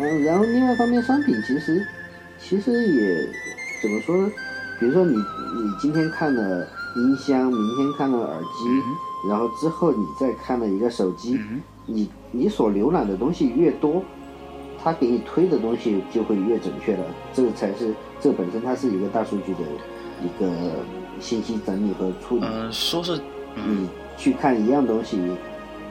[0.00, 1.86] 嗯，然后另外一方面，商品其实
[2.38, 3.28] 其实也
[3.82, 4.30] 怎么说呢？
[4.78, 11.40] 比如说你你今天看了音箱，明天看了耳机，然后之后你再看了一个手机，
[11.86, 14.02] 你你所浏览的东西越多，
[14.82, 17.04] 它给你推的东西就会越准确了。
[17.32, 19.60] 这个才是这本身它是一个大数据的
[20.22, 20.52] 一个
[21.20, 22.44] 信息整理和处理。
[22.44, 23.18] 嗯，说是
[23.54, 25.18] 你去看一样东西，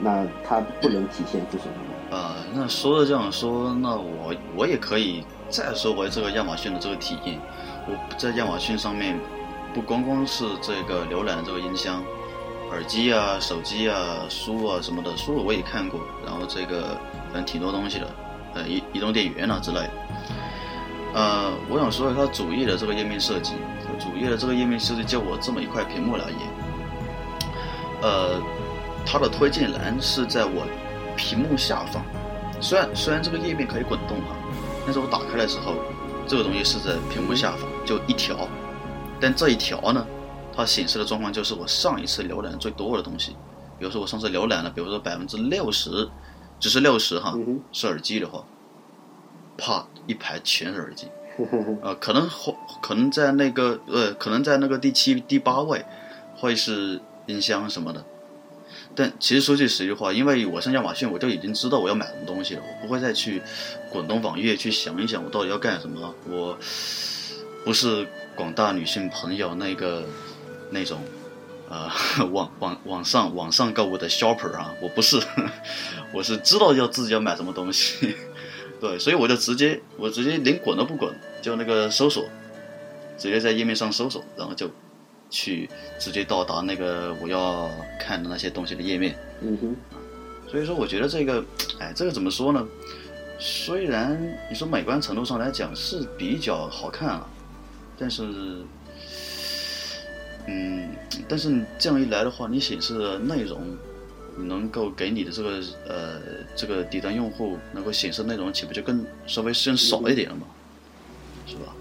[0.04, 2.18] 那它不能体现出什么？
[2.18, 7.40] 啊，那说的这样说，那我我也可以再说回这个亚马逊的这个体验。
[7.88, 9.20] 我在亚马逊上面，
[9.74, 12.04] 不光光是这个浏览这个音箱、
[12.70, 13.98] 耳机啊、手机啊、
[14.30, 16.98] 书啊什么的，书我也看过，然后这个
[17.32, 18.08] 反正挺多东西的，
[18.54, 19.90] 呃，移移动电源啊之类的。
[21.16, 23.54] 呃，我想说它主页的这个页面设计，
[24.00, 26.40] 主页的这个页面设计就我这么一块屏幕而言，
[28.02, 28.42] 呃，
[29.06, 30.66] 它的推荐栏是在我。
[31.16, 32.04] 屏幕下方，
[32.60, 34.36] 虽然虽然这个页面可以滚动哈，
[34.84, 35.76] 但是我打开的时候，
[36.28, 38.48] 这个东西是在屏幕下方，就一条。
[39.22, 40.04] 但这一条呢，
[40.52, 43.36] 它显示的状况就是我上一次浏览最多的东西。
[43.78, 46.10] 比如说我上次浏览了，比如说百分之六十，
[46.60, 47.38] 只是六十哈，
[47.72, 48.44] 是耳机的话，
[49.56, 51.08] 啪一排全是耳机。
[51.84, 55.86] 呃，可能或可能在那个呃，可能在那个第七、第八位，
[56.36, 58.04] 会是音箱什么的。
[58.96, 63.42] 但其实说句实话，因为我上亚马逊，我就已经知道我要买什么东西了，我不会再去
[63.90, 66.14] 滚动网页去想一想我到底要干什么。
[66.30, 66.58] 我
[67.66, 70.06] 不是广大女性朋友那个
[70.70, 71.02] 那种
[71.70, 71.90] 呃
[72.32, 75.20] 网网网上网上购物的 shopper 啊，我不是，
[76.14, 78.16] 我是知道要自己要买什么东西，
[78.80, 82.26] 对，所以我就直接我直接连滚都不滚，就那个搜索，
[83.18, 84.70] 直接在页面上搜索，然后就。
[85.34, 85.68] 去
[85.98, 89.18] 直接到达那个我要看的那些东西的页面。
[89.42, 89.76] 嗯哼。
[90.48, 91.44] 所以说，我觉得这个，
[91.80, 92.64] 哎，这个怎么说呢？
[93.40, 94.16] 虽然
[94.48, 97.28] 你说美观程度上来讲是比较好看啊，
[97.98, 98.24] 但是，
[100.46, 100.92] 嗯，
[101.28, 103.76] 但是这样一来的话，你显示的内容
[104.38, 106.22] 能够给你的这个呃
[106.56, 110.46] 这个底端用户能够显示内容，岂不就更稍微更少一点了吗？
[111.48, 111.74] 是吧？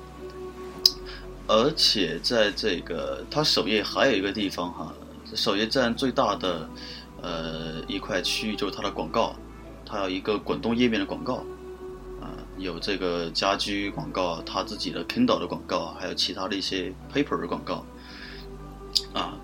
[1.52, 4.90] 而且在这个它首页还有一个地方哈，
[5.34, 6.66] 首页占最大的
[7.20, 9.36] 呃一块区域就是它的广告，
[9.84, 11.44] 它有一个滚动页面的广告，
[12.22, 17.84] 啊，有这个家居广告，它自己的 Kindle 的广告，还有其他的一些 paper 的广告，
[19.12, 19.36] 啊，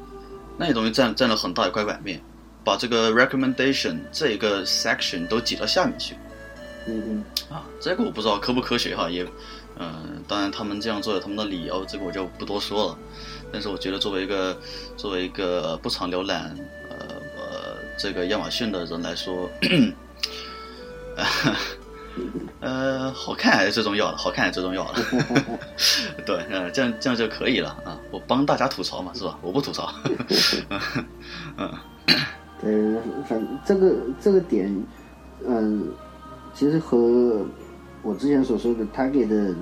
[0.57, 2.23] 那些东西占占了很大一块版面，
[2.64, 6.14] 把这个 recommendation 这一个 section 都挤到下面去，
[6.87, 9.27] 嗯嗯，啊，这个我不知道科不科学哈，也。
[9.81, 12.99] 嗯，当然他们这样做有他们的理由，这个我就不多说了。
[13.53, 14.59] 但是我觉得作为一个
[14.97, 16.53] 作为一个不常浏览
[16.91, 16.97] 呃
[17.97, 19.49] 这个亚马逊的人来说，
[22.61, 25.01] 呃，好看还是最重要的，好看还是最重要的。
[26.27, 27.97] 对，嗯，这样这样就可以了啊。
[28.11, 29.38] 我帮大家吐槽嘛，是吧？
[29.41, 29.95] 我不吐槽。
[31.57, 31.73] 嗯，
[32.61, 34.85] 对，反这个这个点，
[35.47, 35.88] 嗯，
[36.53, 37.47] 其实和。
[38.02, 39.54] 我之前所说的他给的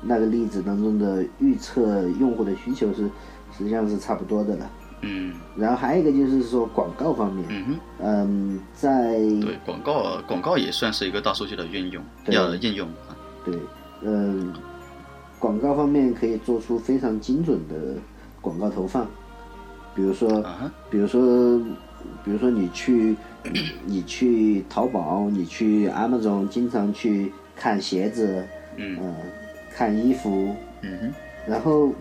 [0.00, 3.08] 那个例子当中的预测用户的需求是
[3.56, 4.70] 实际上是差不多的了。
[5.02, 5.34] 嗯。
[5.56, 7.44] 然后还有一个就是说广告方面。
[7.50, 7.80] 嗯哼。
[8.00, 9.18] 嗯，在。
[9.40, 13.16] 对广告，广告也算是一个大数据的运用，要应用啊。
[13.44, 13.58] 对，
[14.02, 14.52] 嗯，
[15.38, 17.96] 广告方面可以做出非常精准的
[18.40, 19.06] 广告投放，
[19.94, 20.44] 比如说，
[20.90, 21.58] 比如说，
[22.24, 23.16] 比如说你去，
[23.84, 27.32] 你去淘宝，你去 Amazon，经常去。
[27.62, 28.42] 看鞋子，
[28.74, 28.98] 嗯，
[29.72, 31.14] 看衣服，嗯
[31.46, 31.92] 然后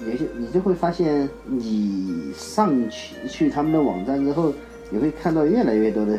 [0.00, 4.54] 有些你就会发现，你上去去他们的网站之后，
[4.88, 6.18] 你会看到越来越多的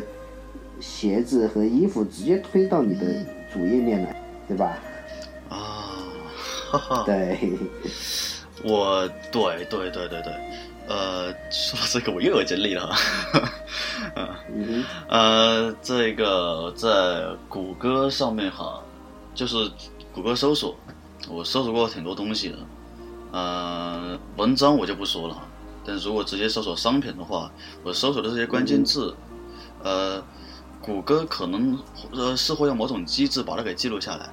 [0.78, 3.06] 鞋子和衣服直接推到你的
[3.52, 4.14] 主页面来，
[4.46, 4.78] 对吧？
[5.48, 6.06] 啊，
[6.70, 7.36] 哈哈，对，
[8.62, 10.32] 我对对对对对，
[10.90, 12.92] 呃，说到这个我又有经历了，
[14.52, 14.84] 嗯。
[15.08, 18.82] 呃，这个在谷歌上面哈，
[19.32, 19.70] 就是
[20.12, 20.76] 谷歌搜索，
[21.28, 22.56] 我搜索过挺多东西的。
[23.30, 25.40] 呃，文章我就不说了，
[25.84, 27.48] 但如果直接搜索商品的话，
[27.84, 29.14] 我搜索的这些关键字，
[29.84, 30.20] 呃，
[30.82, 31.78] 谷歌可能
[32.10, 34.28] 呃是会用某种机制把它给记录下来，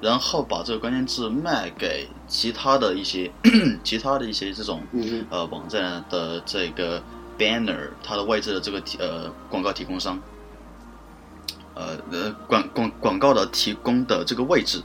[0.00, 3.30] 然后把这个关键字卖给其他的一些
[3.84, 4.82] 其他的一些这种
[5.30, 7.02] 呃网站的这个。
[7.38, 10.20] banner 它的外置的这个提呃广告提供商，
[11.72, 14.82] 呃呃广广广告的提供的这个位置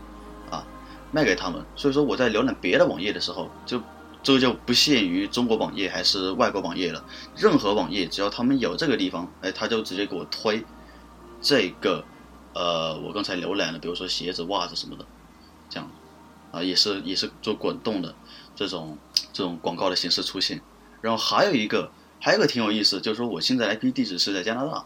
[0.51, 0.63] 啊
[1.11, 3.81] 卖给他们，所以说我在浏览别的网页的时候，就
[4.21, 7.03] 这个就不限于中国网页还是外国网页了，
[7.35, 10.63] 任何网页只要他们有这个地方，哎，他就直接给我推
[11.41, 12.05] 这个
[12.53, 15.05] 呃，我刚才浏览了，比如说鞋子、袜子什么的，
[15.69, 15.89] 这样
[16.51, 18.13] 啊，也是也是做滚动的
[18.55, 18.97] 这种
[19.31, 20.61] 这种广告的形式出现。
[21.01, 24.85] 然后还有一个还有一个挺有意思，就是说我现在 IP 地址是在加拿大，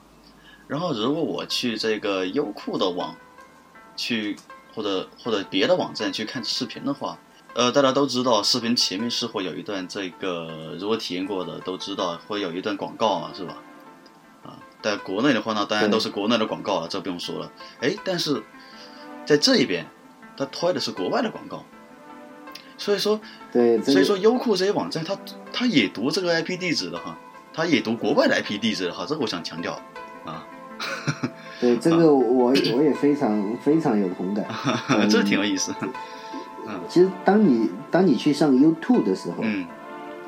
[0.68, 3.16] 然后如果我去这个优酷的网
[3.96, 4.36] 去
[4.74, 7.18] 或者或者别的网站去看视频的话。
[7.56, 13.58] 呃，大家都知道，视频前面是会有一段这个，如果体验过的都知道会有一段广告嘛，是吧？
[14.78, 17.52] 啊，在国内的话呢，当然都是国内的广告了，这不用说了。
[17.82, 18.44] 哎，但是
[19.26, 19.86] 在这一边，
[20.38, 21.66] 它推的是国外的广告，
[22.78, 23.20] 所以说，
[23.52, 25.18] 对，所以说优酷这些网站，它
[25.52, 27.18] 它也读这个 IP 地址的哈，
[27.54, 29.74] 它也读国外的 IP 地址的哈，这个我想强调。
[30.26, 30.46] 啊。
[31.60, 34.46] 对，这个我我也非常非常有同感，
[35.10, 35.74] 这挺有意思。
[36.68, 36.80] 嗯。
[36.88, 39.66] 其实，当你当你去上 YouTube 的时候，嗯，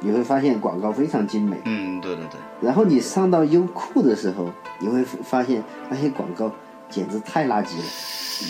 [0.01, 1.57] 你会发现广告非常精美。
[1.65, 2.39] 嗯，对对对。
[2.61, 6.51] 然后你上到优酷的时候，你会发现那些广告
[6.89, 7.83] 简直太垃圾了。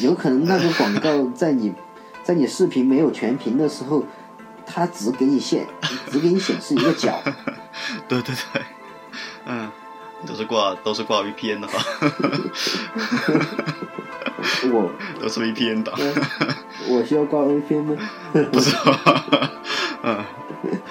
[0.03, 1.73] 有可能那个广告在你
[2.23, 4.03] 在你视频没有全屏的时候，
[4.65, 5.65] 它只给你显
[6.11, 7.19] 只给你显示一个角。
[8.07, 8.61] 对对对，
[9.45, 9.69] 嗯，
[10.27, 11.83] 都是挂都是挂 VPN 的哈。
[14.71, 15.91] 我 都是 VPN 的。
[16.87, 17.95] 我需要挂 VPN 吗？
[18.51, 18.95] 不知道。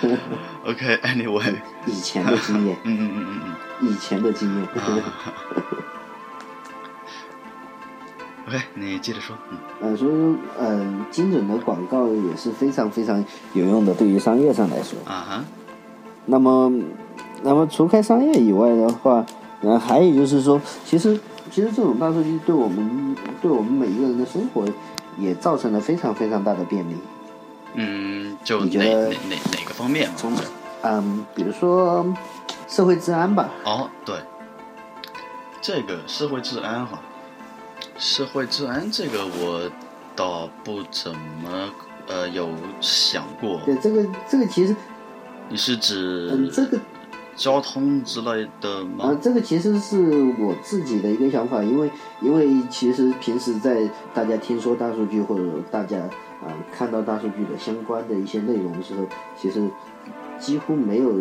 [0.02, 0.18] 嗯。
[0.64, 1.54] OK，Anyway。
[1.86, 2.76] 以前的经验。
[2.84, 3.40] 嗯嗯嗯嗯
[3.80, 3.88] 嗯。
[3.88, 4.68] 以前的经验。
[8.46, 9.36] OK，你接着说。
[9.50, 9.58] 嗯。
[9.80, 14.98] 呃，所以说，嗯，精准的广告也是非常非常有用的，对于商业上来说。
[15.04, 15.44] 啊哈。
[16.26, 16.72] 那么，
[17.42, 19.24] 那么除开商业以外的话，
[19.62, 21.18] 呃，还有就是说，其实。
[21.50, 24.66] 其实这种大数据对我们对我们每一个人的生活
[25.18, 26.94] 也造成了非常非常大的便利。
[27.80, 30.10] 嗯，就哪哪哪哪个方面？
[30.16, 30.32] 从
[30.82, 32.04] 嗯，比如说
[32.66, 33.48] 社会治安吧。
[33.64, 34.16] 哦，对，
[35.60, 37.00] 这个社会治安哈，
[37.96, 39.70] 社会治安这个我
[40.16, 41.70] 倒不怎么
[42.08, 42.48] 呃有
[42.80, 43.60] 想过。
[43.64, 44.74] 对，这个这个其实
[45.48, 46.76] 你是指嗯这个。
[47.36, 49.04] 交通之类的吗？
[49.04, 51.88] 啊，这个其实是我自己的一个想法，因为
[52.20, 55.98] 因为其实平时在大家听说大数据或者大家
[56.43, 59.05] 啊看到大数据的相关的一些内容的时候，
[59.36, 59.68] 其实
[60.39, 61.12] 几乎没有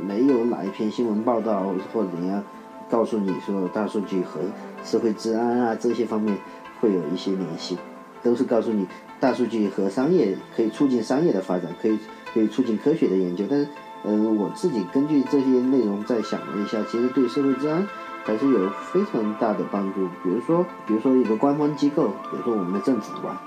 [0.00, 2.42] 没有哪一篇新闻报道或者怎样
[2.88, 4.40] 告诉你说大数据和
[4.84, 6.36] 社会治安啊这些方面
[6.80, 7.76] 会有一些联系，
[8.22, 8.86] 都是告诉你
[9.20, 11.98] 大数据和商业可以促进商业的发展，可以
[12.32, 13.68] 可以促进科学的研究，但是。
[14.08, 17.84] 嗯，我自己根据这些内容再想了一下，其实对社会治安
[18.22, 20.06] 还是有非常大的帮助。
[20.22, 23.42] 比如说，比如说一个官方机构，比如说我们的政府吧，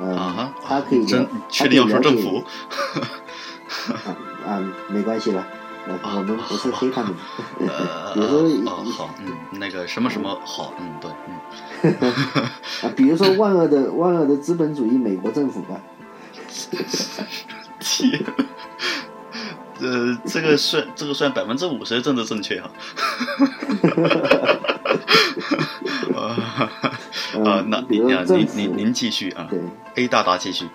[0.00, 2.42] 嗯，它可以真，确定要说政府，
[3.88, 5.46] 啊啊，没关系了，
[5.86, 7.14] 我们不是黑他们。
[7.68, 8.26] 呃， 比如
[8.64, 11.10] 说，哦好，嗯，那个什么什么好，嗯对，
[11.82, 11.92] 嗯，
[12.82, 15.80] 啊，比如说万恶的万恶的资本主义美国政府吧。
[17.78, 18.24] 天。
[19.82, 22.70] 呃，这个算这个算百分之五十政治正确哈，
[24.39, 24.39] 啊，
[27.66, 29.60] 那您您您您继续啊，对
[29.96, 30.66] ，A 大大继续。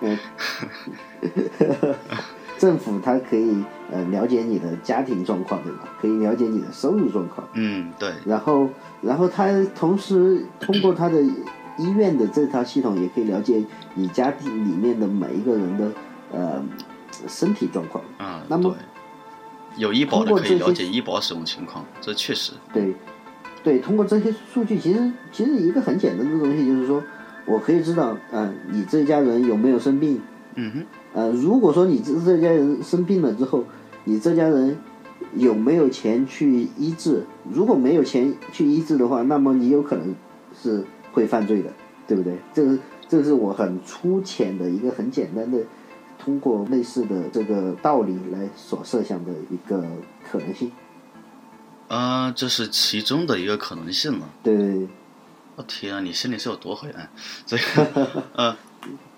[2.58, 5.88] 政府它可以呃了解你的家庭状况，对吧？
[6.00, 7.46] 可以了解你的收入状况。
[7.52, 8.10] 嗯，对。
[8.24, 8.68] 然后，
[9.02, 13.62] 然后它同时通过它的医院的这套系统，也可以了解
[13.94, 15.92] 你家庭里面的每一个人的
[16.32, 16.62] 呃
[17.28, 18.02] 身体状况。
[18.18, 18.74] 啊，那么。
[19.76, 22.52] 有医保的可以了解医保使用情况，这确实。
[22.72, 22.94] 对，
[23.66, 27.02] 对，通过这些数据，其实其实一个很简单的东西就是说，
[27.46, 30.20] 我可以知道，嗯，你这家人有没有生病？
[30.54, 30.84] 嗯哼。
[31.12, 33.64] 呃，如果说你这这家人生病了之后，
[34.04, 34.76] 你这家人
[35.34, 37.24] 有没有钱去医治？
[37.52, 40.14] 如果没有钱去医治的话，那么你有可能
[40.62, 41.72] 是会犯罪的，
[42.06, 42.36] 对不对？
[42.54, 45.58] 这个这是我很粗浅的一个很简单的。
[46.20, 49.84] 通过类似的这个道理来所设想的一个
[50.30, 50.70] 可能性，
[51.88, 54.28] 啊，这是其中的一个可能性了。
[54.42, 54.88] 对，
[55.54, 57.10] 我天啊，你心里是有多黑暗？
[57.46, 58.56] 这个，呃，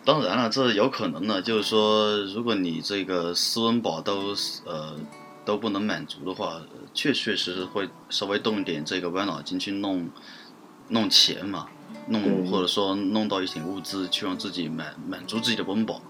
[0.05, 4.35] 当然了，这有可能的，就是说，如果你这个斯温饱都
[4.67, 4.97] 呃
[5.45, 6.61] 都不能满足的话，
[6.93, 10.11] 确确实实会稍微动点这个歪脑筋去弄
[10.89, 11.69] 弄钱嘛，
[12.09, 16.03] 弄或者说弄到一点物资去让自己满满足自己的温饱。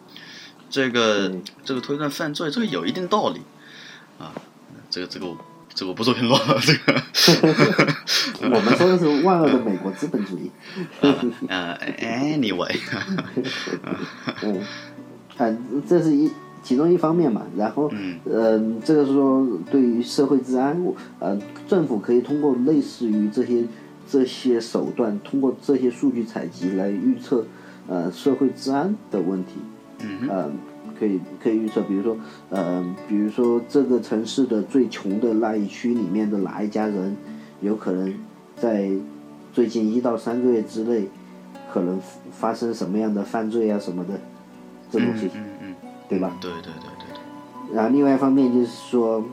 [0.69, 1.33] 这个
[1.65, 3.41] 这个推断犯罪，这个有一定道理，
[4.19, 4.35] 啊，
[4.91, 5.27] 这个这个
[5.75, 6.57] 这个我不做评论了。
[6.61, 7.03] 这个，
[8.51, 10.51] 我们说的是万恶的美国资本主义。
[11.49, 12.77] 呃， anyway，
[14.43, 14.61] 嗯，
[15.37, 15.57] 啊，
[15.89, 16.31] 这是一
[16.63, 17.43] 其中一方面嘛。
[17.57, 17.91] 然后，
[18.27, 20.77] 嗯，这个是说对于社会治安，
[21.19, 21.39] 呃，
[21.69, 23.65] 政府可以通过类似于这些
[24.11, 27.47] 这些手段，通过这些数据采集来预测，
[27.87, 29.53] 呃，社会治安的问题。
[30.01, 30.51] 嗯呃，
[30.99, 32.17] 可以可以预测，比如说，
[32.51, 37.17] 呃，比如说这个城市的最穷的那一区里面的哪一家人，
[37.61, 38.13] 有可能
[38.57, 38.91] 在
[39.53, 41.09] 最近一到三个月之内，
[41.73, 42.01] 可能
[42.33, 44.21] 发生什么样的犯罪啊什么的，
[44.91, 45.75] 这东西，嗯嗯，
[46.09, 46.37] 对吧？
[46.41, 47.75] 对对对对对。
[47.75, 49.25] 然后另外一方面就是说，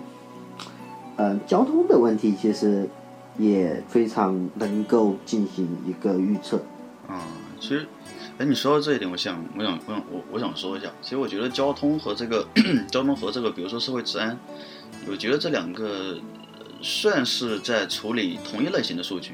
[1.16, 2.88] 呃，交通的问题其实
[3.38, 6.59] 也非常能够进行一个预测。
[7.09, 7.18] 嗯，
[7.59, 7.88] 其实，
[8.38, 12.46] 哎，你说到这一点，我想，我想，我想，我我想说一下，其实我觉得交通和这个
[12.92, 14.38] 交通和这个，比如说社会治安，
[15.10, 16.18] 我觉得这两个
[16.60, 19.32] 呃算是在处理同一类型的数据，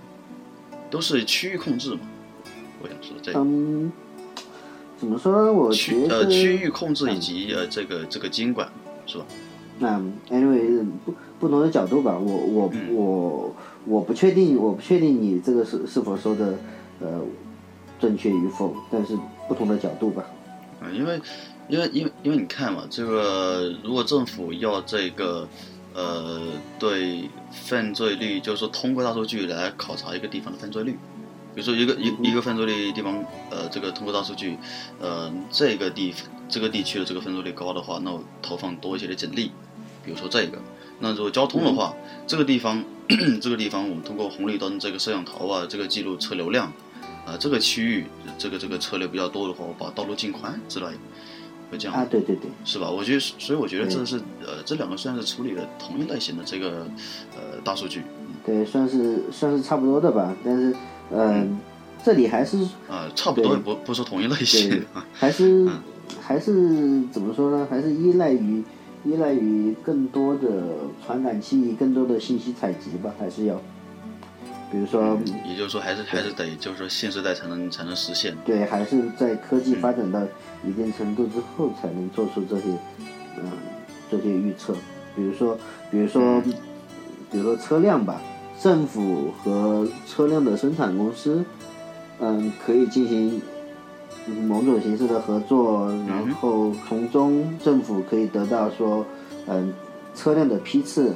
[0.92, 2.02] 都是区域控制嘛。
[2.84, 3.92] 我想说这个嗯，
[5.00, 5.52] 怎么说呢？
[5.52, 8.70] 我区呃区域控制以及呃这个这个监管
[9.08, 9.26] 是吧？
[9.80, 10.00] 那
[10.30, 16.60] anyway 不不同的角度吧，我我嗯我我不确定，我不确定你这个是是否说的
[17.00, 17.20] 呃
[18.02, 19.16] 正确与否，但是
[19.48, 20.26] 不同的角度吧。
[20.82, 21.22] 啊，因为，
[21.70, 25.48] 因为，因为，因为你看嘛，这个如果政府要这个，
[25.94, 26.42] 呃，
[26.80, 30.94] 对犯罪率，就是说通过大数据来考察一个地方的犯罪率，
[31.54, 34.58] 比如说一个一一个犯罪率地方，呃，这个通过大数据，
[35.00, 36.14] 呃，这个地
[36.50, 39.52] 这个地区的这个犯罪率高的话，那我投放多一些的警力，
[40.04, 40.58] 比如说这个。
[41.04, 41.94] 那如果交通的话，
[42.26, 42.84] 这个地方
[43.42, 46.74] 这个地方我们通过红绿灯这个摄像头啊，这个记录车流量。
[47.26, 48.06] 啊，这个区域
[48.38, 50.86] 这个这个车流比较多的话，我把道路尽宽之类，
[51.72, 52.90] 会这样啊，对对对，是吧？
[52.90, 56.88] 我觉得，所以我觉得这是呃，这两个算是处理了同一类型的这个
[57.36, 58.02] 呃大数据
[58.46, 60.36] 对，算是算是差不多的吧。
[60.44, 60.76] 但是，
[61.12, 61.60] 嗯、
[62.04, 62.58] 这里还是
[62.90, 65.80] 啊、差不多也不不说同一类对型，还是嗯
[66.20, 67.68] 还是怎么说呢？
[67.70, 68.64] 还是依赖于
[69.06, 70.64] 依赖于更多的
[71.06, 73.62] 传感器、更多的信息采集吧，还是要，
[74.72, 78.34] 比如说，也就是说还是还是得就是说新时代才能才能实现。
[78.46, 80.22] 对，还是在科技发展到
[80.64, 82.70] 一定程度之后，才能做出这些，
[83.38, 83.52] 嗯，
[84.10, 84.74] 这些预测。
[85.14, 85.58] 比如说，
[85.92, 86.42] 比如说，
[87.30, 88.22] 比如说车辆吧，
[88.62, 91.44] 政府和车辆的生产公司，
[92.20, 93.42] 嗯，可以进行
[94.48, 99.06] 某种形式的合作，然后从中政府可以得到说，
[99.48, 99.74] 嗯，
[100.16, 101.14] 车辆的批次，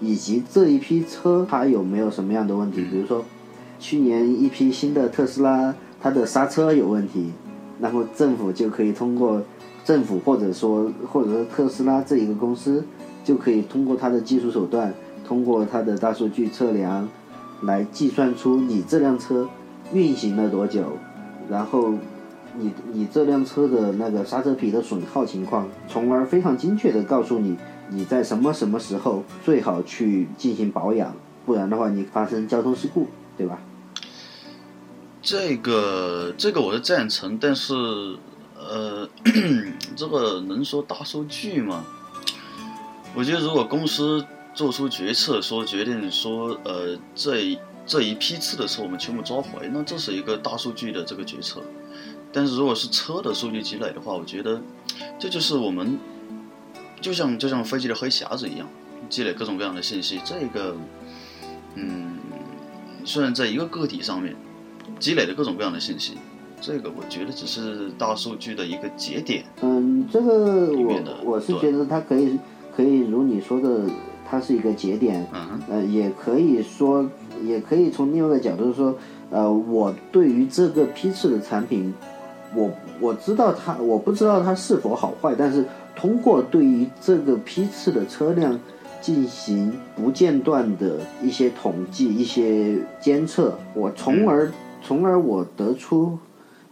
[0.00, 3.24] 以及这一批车它有没有什么样的问题，比如说。
[3.82, 7.32] 去年一批新的特斯拉，它的刹车有问题，
[7.80, 9.40] 然后政府就可以通过
[9.86, 12.84] 政府或者说或者说特斯拉这一个公司，
[13.24, 14.92] 就可以通过它的技术手段，
[15.26, 17.08] 通过它的大数据测量，
[17.62, 19.48] 来计算出你这辆车
[19.94, 20.84] 运行了多久，
[21.48, 21.94] 然后
[22.58, 27.56] 你你这辆车的那个刹车皮的损耗情况，从而非常精确的告诉你
[27.90, 31.14] 你在什么什么时候最好去进行保养，
[31.44, 33.58] 不然的话你发生交通事故，对吧？
[35.22, 37.74] 这个这个我是赞成，但是
[38.56, 39.08] 呃，
[39.96, 41.84] 这个能说大数据吗？
[43.14, 44.24] 我觉得如果公司
[44.54, 51.60] 做出决策，说决定说呃这这一批次的车我们全部召回，那这是一个大数据的这个决策。
[52.32, 54.62] 但是如果是车的数据积累的话，我觉得
[55.18, 55.98] 这就是我们
[57.00, 58.68] 就像就像飞机的黑匣子一样，
[59.08, 60.20] 积累各种各样的信息。
[60.24, 60.76] 这个
[61.74, 62.18] 嗯，
[63.04, 64.34] 虽然在一个个体上面。
[64.98, 66.18] 积累的各种各样的信息，
[66.60, 69.44] 这个我觉得只是大数据的一个节点。
[69.62, 72.38] 嗯，这个我我是觉得它可以
[72.76, 73.84] 可以如你说的，
[74.28, 77.08] 它是一个节点，嗯，呃，也可以说，
[77.44, 78.94] 也可以从另外一个角度说，
[79.30, 81.94] 呃，我对于这个批次的产品，
[82.54, 82.70] 我
[83.00, 85.64] 我知道它，我不知道它是否好坏，但是
[85.94, 88.58] 通过对于这个批次的车辆
[89.00, 96.18] 进行不间断的一些统计、一些监测，我从而从而我得出。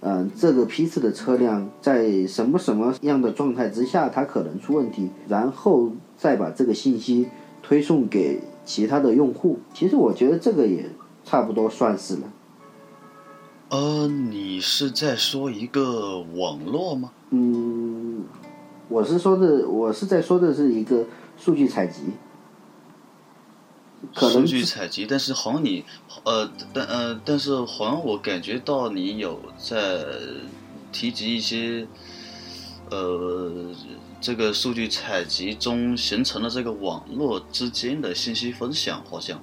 [0.00, 7.26] 嗯，这个批次的车辆在什么什么样的状态之下，它可能出问题，然后再把这个信息
[7.62, 9.58] 推送给其他的用户。
[9.74, 10.88] 其实我觉得这个也
[11.24, 12.20] 差不多算是了。
[13.70, 17.10] 呃，你是在说一个网络吗？
[17.30, 17.87] 嗯，
[18.88, 21.04] 我是说的，我是在说的是一个
[21.36, 22.04] 数据采集，
[24.14, 25.84] 可数能据采集，但是好像你，
[26.24, 30.06] 呃，但呃，但是好像我感觉到你有在
[30.90, 31.86] 提及一些，
[32.90, 33.70] 呃，
[34.22, 39.38] 这个数据采集中形成的这个网络之间的信息分享，好像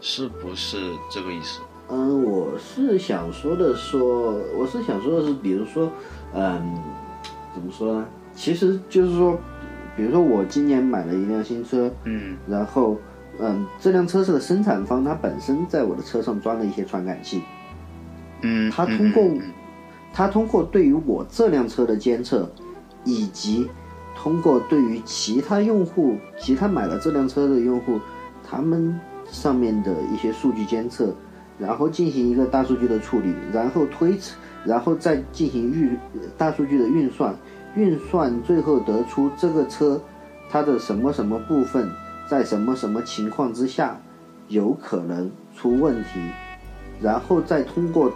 [0.00, 0.76] 是不是
[1.08, 1.60] 这个意思？
[1.88, 5.88] 嗯，我是想说的说，我是想说的是，比如说，
[6.34, 6.82] 嗯，
[7.54, 8.06] 怎么说呢？
[8.40, 9.38] 其实就是说，
[9.94, 12.38] 比如说我今年买了一辆新车，嗯。
[12.48, 12.96] 然后，
[13.38, 17.42] 嗯，这辆车的生产方它本身在我的车上装了一些传感器，
[18.40, 19.22] 嗯，它通过
[20.14, 22.50] 它通过对于我这辆车的监测，
[23.04, 23.68] 以及
[24.16, 28.00] 通过对于其他用户、其他买了这辆车的用户，
[28.42, 31.14] 他们上面的一些数据监测，
[31.58, 34.34] 然后进行一个大数据的处理，然后推测，
[34.64, 35.94] 然后再进行预
[36.38, 37.36] 大数据的运算，
[37.76, 40.00] 运算最后得出这个车
[40.50, 41.88] 它的什么什么部分
[42.28, 44.00] 在什么什么情况之下
[44.48, 46.20] 有可能出问题，
[47.00, 48.10] 然后再通过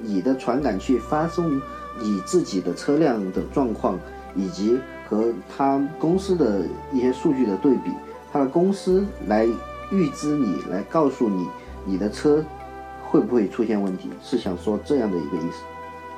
[0.00, 1.60] 你的传感器发送
[2.00, 3.98] 你自己的车辆的状况，
[4.34, 4.78] 以及
[5.08, 6.62] 和他公司的
[6.92, 7.90] 一些数据的对比，
[8.32, 9.46] 他的公司来
[9.90, 11.48] 预知你，来告诉你
[11.84, 12.44] 你的车
[13.08, 15.62] 会不会出现问题，是想说这样的一个意思。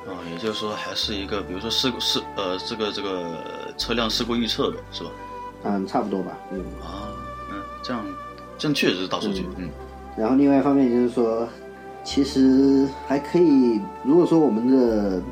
[0.06, 3.38] 啊，也就是说还是一个，比如说事故事呃这个这个
[3.78, 5.10] 车辆事故预测呗，是吧？
[5.64, 6.58] 嗯，差不多吧，嗯。
[6.82, 7.08] 啊，
[7.50, 8.04] 嗯，这样
[8.58, 9.68] 这样确实是大数据，嗯
[10.16, 11.48] 然后另外一方面就是说，
[12.04, 15.22] 其实还可以，如果说我们的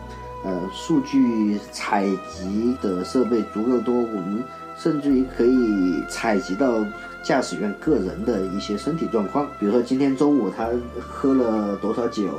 [0.44, 4.42] 呃数据采集的设备足够多，我们
[4.78, 6.82] 甚至于可以采集到
[7.22, 10.68] 驾驶员个人的一些身体状况，比如说今天中午他
[10.98, 12.30] 喝了多少酒，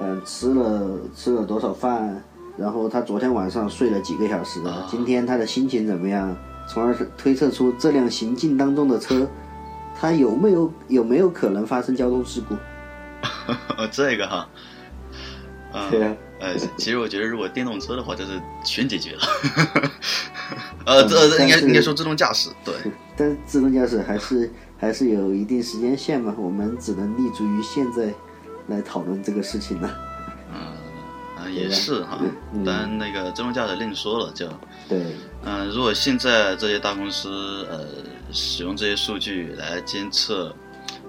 [0.00, 2.22] 嗯、吃了吃了多少饭，
[2.56, 6.36] 然后他昨天晚上睡了几个小时，今天他的心情怎么样，
[6.68, 9.28] 从而推测出这辆行进当中的车。
[10.00, 12.54] 它有没有有没有可能发生交通事故？
[13.90, 14.48] 这个哈，
[15.74, 19.22] 啊、对啊，呃，其实我觉得如果电动车的话，就是全解决了。
[20.86, 22.72] 呃，这这应该应该说自动驾驶，对，
[23.16, 28.14] 但是自动驾驶还是还是有一定时间线嘛，我们只能立足于现在
[28.68, 29.90] 来讨论这个事情呢。
[30.52, 30.60] 嗯
[31.36, 32.18] 啊也是哈
[32.52, 34.48] 嗯，当然那个自动驾驶另说了，就
[34.88, 35.14] 对，
[35.44, 37.86] 嗯、如果现在这些大公司呃
[38.32, 40.54] 使用这些数据来监测，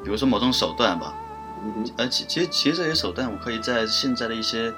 [0.03, 1.15] 比如说某种手段吧，
[1.63, 4.71] 嗯其其实其实这些手段，我可以在现在的一些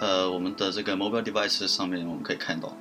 [0.00, 2.76] 呃我们的这个 mobile device 上面我们可以看到。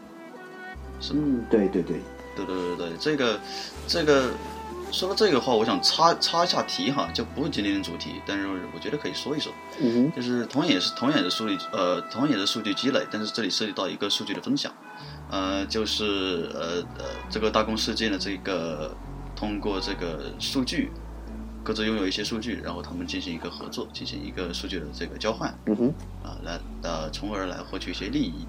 [1.14, 2.02] 嗯，对对对，
[2.36, 3.40] 对对对对，这个
[3.88, 4.32] 这个
[4.92, 14.72] 说到这个话，我想插插一下题哈，就不是今天的主题，但是我觉得可以说一说，嗯就是同样也是同样也是数据呃同样也是数据积累，但是这里涉及到一个数据的分享，
[15.30, 18.96] 呃，就是呃呃这个大公司间的这个
[19.36, 20.92] 通过这个数据。
[21.64, 28.46] 各自拥有一些数据，然后他们进行一个合作，进行一个数据的这个交换，嗯哼，啊，来呃，从而来获取一些利益，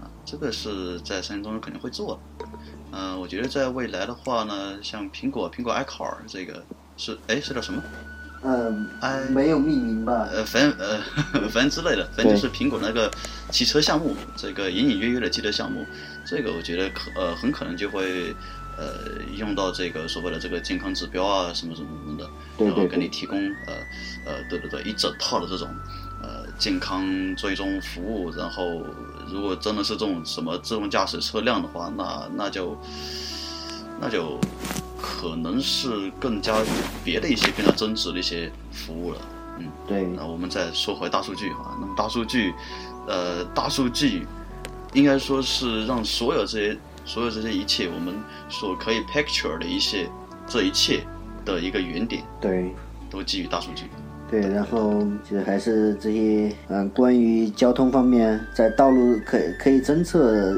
[0.00, 2.44] 啊，这个是在三年中肯定会做的。
[2.92, 6.62] 嗯、我觉得在未来的话呢，像苹果苹果 iCar 这个
[6.96, 7.82] 是哎是叫什么？
[8.42, 10.26] 嗯哎，没有命名吧？
[10.32, 10.98] 呃，反正呃
[11.52, 13.10] 反正之类的，反正就是苹果那个
[13.50, 15.84] 汽车项目，这个隐隐约约的汽车项目，
[16.24, 18.34] 这个我觉得可呃很可能就会
[18.78, 18.94] 呃
[19.36, 22.30] 用到这个所谓的这个健康指标啊什么什么什么的，
[22.64, 23.74] 然后给你提供呃
[24.24, 25.68] 呃对对对一整套的这种
[26.22, 27.04] 呃健康
[27.36, 28.82] 追踪服务，然后
[29.32, 32.76] 如果真的是这种什么自动驾驶车辆的话，那那就
[34.00, 34.38] 那就
[35.00, 36.54] 可能是更加
[37.04, 39.18] 别的一些更加增值的一些服务了，
[39.58, 39.70] 嗯。
[39.86, 42.54] 对，那我们再说回大数据哈，那么大数据，
[43.06, 44.26] 呃，大数据
[44.94, 48.14] 应该说是让所有这些所有这些一切我们
[48.48, 50.10] 所可以 picture 的一些
[50.46, 51.06] 这一切
[51.44, 52.74] 的一个原点，对。
[53.10, 53.86] 都基于大数据。
[54.30, 60.56] 对，然后其实还是这些嗯，关于交通方面，在道路可可以侦测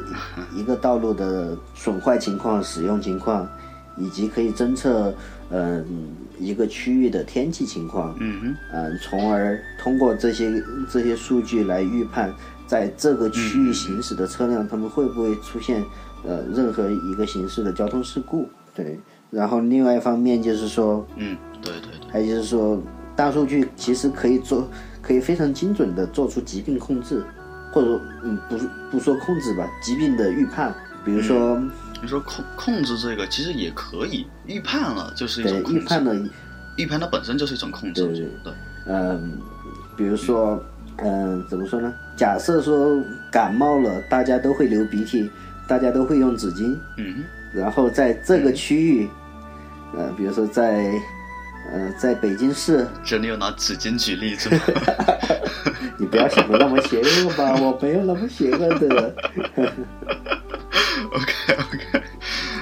[0.55, 3.49] 一个道路的损坏情况、使用情况，
[3.97, 5.15] 以及可以侦测
[5.51, 12.31] 嗯一个区域的天气情况，嗯哼，嗯，从而通过这些这些数据来预判，
[12.67, 15.83] 在这个区域行驶的车辆，他们会不会出现
[16.27, 18.47] 呃任何一个形式的交通事故？
[18.75, 18.99] 对，
[19.31, 22.83] 然后另外一方面就是说，嗯，对对对，还有就是说，
[23.15, 24.69] 大数据其实可以做，
[25.01, 27.23] 可以非常精准的做出疾病控制，
[27.73, 31.61] 或者说，嗯，不是不说控制吧，疾病的预判，比如说，
[32.01, 36.17] 你说控控制这个其实也可以，预判了就是一种控制，预判的，
[36.79, 38.53] 预判它本身就是一种控制，对对对，
[38.87, 39.39] 嗯，
[39.97, 40.63] 比如说，
[40.97, 41.93] 嗯，怎么说呢？
[42.17, 45.31] 假设说感冒了，大家都会流鼻涕，
[45.67, 49.09] 大家都会用纸巾，嗯，然后在这个区域，
[49.97, 50.93] 呃，比如说在，
[51.71, 54.61] 呃，在北京市，真的要拿纸巾举例子吗？
[55.97, 59.15] 你不要想的那么邪恶吧， 我没有那么邪恶的。
[61.13, 62.03] OK OK，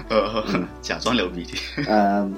[0.09, 0.45] 呃，
[0.83, 2.29] 假装流鼻涕，呃，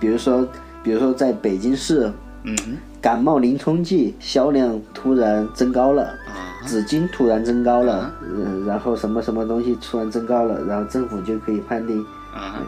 [0.00, 0.46] 比如说，
[0.82, 2.10] 比如说在北京市，
[2.44, 2.56] 嗯，
[3.00, 12.04] 感冒淋冲剂销量突然增高了，啊，纸巾突然增高了，嗯、然后什么什么东西突然增高了，然后政府就可以判定，
[12.34, 12.60] 啊，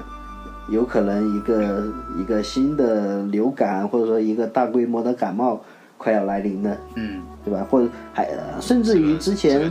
[0.71, 5.61] 有可能一个一个新的流感，或者说一个大规模的感冒
[5.99, 7.67] 快要来临了，嗯，对吧？
[7.69, 9.71] 或者还呃甚至于之前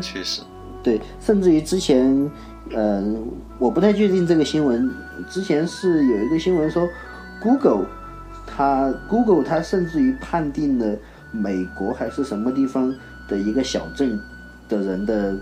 [0.83, 2.31] 对，甚至于之前，
[2.71, 3.03] 呃，
[3.57, 4.89] 我不太确定这个新闻。
[5.29, 6.87] 之前是有一个新闻说
[7.41, 7.85] ，Google，
[8.45, 10.95] 它 Google 它甚至于判定了
[11.31, 12.93] 美国还是什么地方
[13.27, 14.17] 的一个小镇
[14.69, 15.35] 的人的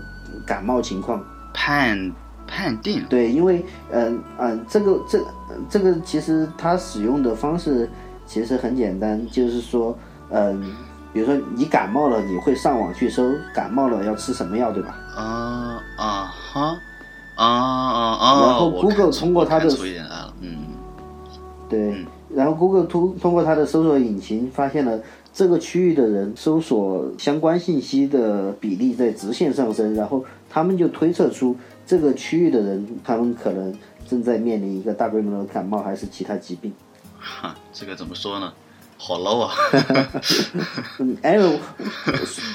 [0.44, 1.22] 感冒情况。
[1.54, 2.12] 判
[2.48, 5.20] 判定，对，因为嗯嗯、这个这
[5.68, 7.88] 这个其实它使用的方式
[8.26, 9.96] 其实很简单，就是说，
[10.30, 10.74] 嗯、
[11.12, 13.22] 比如说你感冒了，你会上网去搜
[13.54, 14.96] 感冒了要吃什么药，对吧？
[15.14, 16.78] 啊啊哈，
[17.36, 18.40] 啊啊啊！
[18.40, 19.68] 然后 Google 通过它的
[20.40, 20.58] 嗯，
[21.68, 24.98] 对，然后 Google 通通过它的搜索引擎发现了
[25.32, 31.56] 这个区域的人搜索相关信息的比例在直线上升，然后他们就推测出
[31.88, 33.74] 这个区域的人，他们可能
[34.06, 36.70] 正在面临一个大规模的感冒还是其他疾病。
[37.18, 38.52] 哈，这个怎么说呢？
[38.98, 39.54] 好 low 啊，
[40.98, 41.58] 嗯，哎，我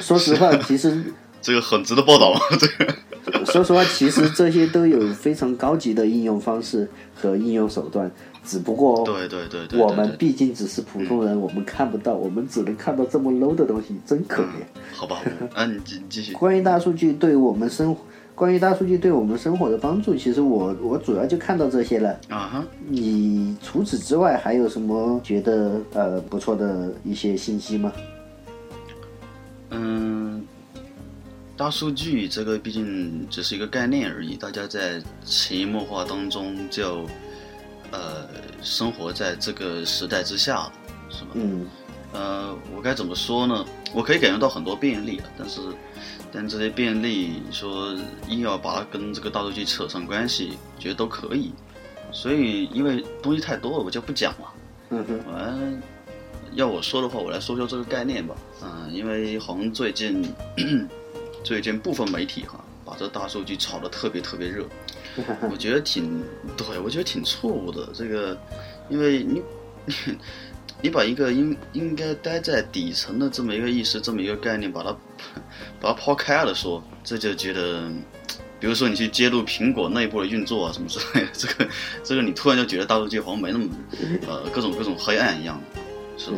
[0.02, 1.04] 说实话，其实
[1.42, 2.40] 这个很值得报道吗？
[2.60, 2.68] 这
[3.32, 8.12] 个，说实话，其实这些都有非常高级的应用方式和应用手段，
[8.46, 14.48] 只不过对对对对，我们毕竟只是普通人，我们看不到，我们只能看到这么 low 的东西，真可怜。
[14.94, 15.22] 好吧，
[15.56, 17.96] 那，你继继续，关于大数据对我们生，
[18.36, 22.10] 关于大数据对我们生活的帮助，其实我我主要就看到这些了。
[22.30, 27.94] 啊哈，你除此之外还有什么觉得呃不错的一些信息吗？
[29.70, 30.44] 嗯，
[31.56, 37.06] 大数据这个毕竟只是一个概念而已，大家在潜移默化当中就
[37.92, 38.28] 呃
[38.62, 40.72] 生活在这个时代之下，
[41.10, 41.32] 是吧？
[41.36, 41.68] 嗯
[42.14, 43.66] 呃，我该怎么说呢？
[43.94, 45.62] 我可以感觉到很多便利啊，但是，
[46.32, 47.96] 但这些便利说
[48.28, 51.52] 硬要把它跟这个大数据扯上关系，觉得都可以。
[52.12, 54.54] 所以，因为东西太多了，我就不讲了。
[54.90, 55.82] 嗯哼我
[56.54, 58.36] 要我说的话，我来说说这个概念吧。
[58.62, 60.24] 嗯，因为好像最近
[61.44, 64.66] 最近部分媒体哈，把这大数据炒得特别特别热，
[65.50, 66.24] 我觉得挺
[66.56, 67.90] 对，我觉得挺错误的。
[67.94, 68.38] 这个，
[68.90, 69.42] 因为你
[70.84, 74.92] 你你把一个应应该待在底层的这么一个意识，这么一个概念，把它
[75.80, 77.90] 把它抛开了说，这就觉得。
[78.60, 81.68] 比如说你去揭露苹果内部的运作啊什么之类的，这个
[82.02, 83.68] 这个你突然就觉得大数据好像没那么
[84.26, 85.62] 呃各种各种黑暗一样，
[86.18, 86.38] 是吧？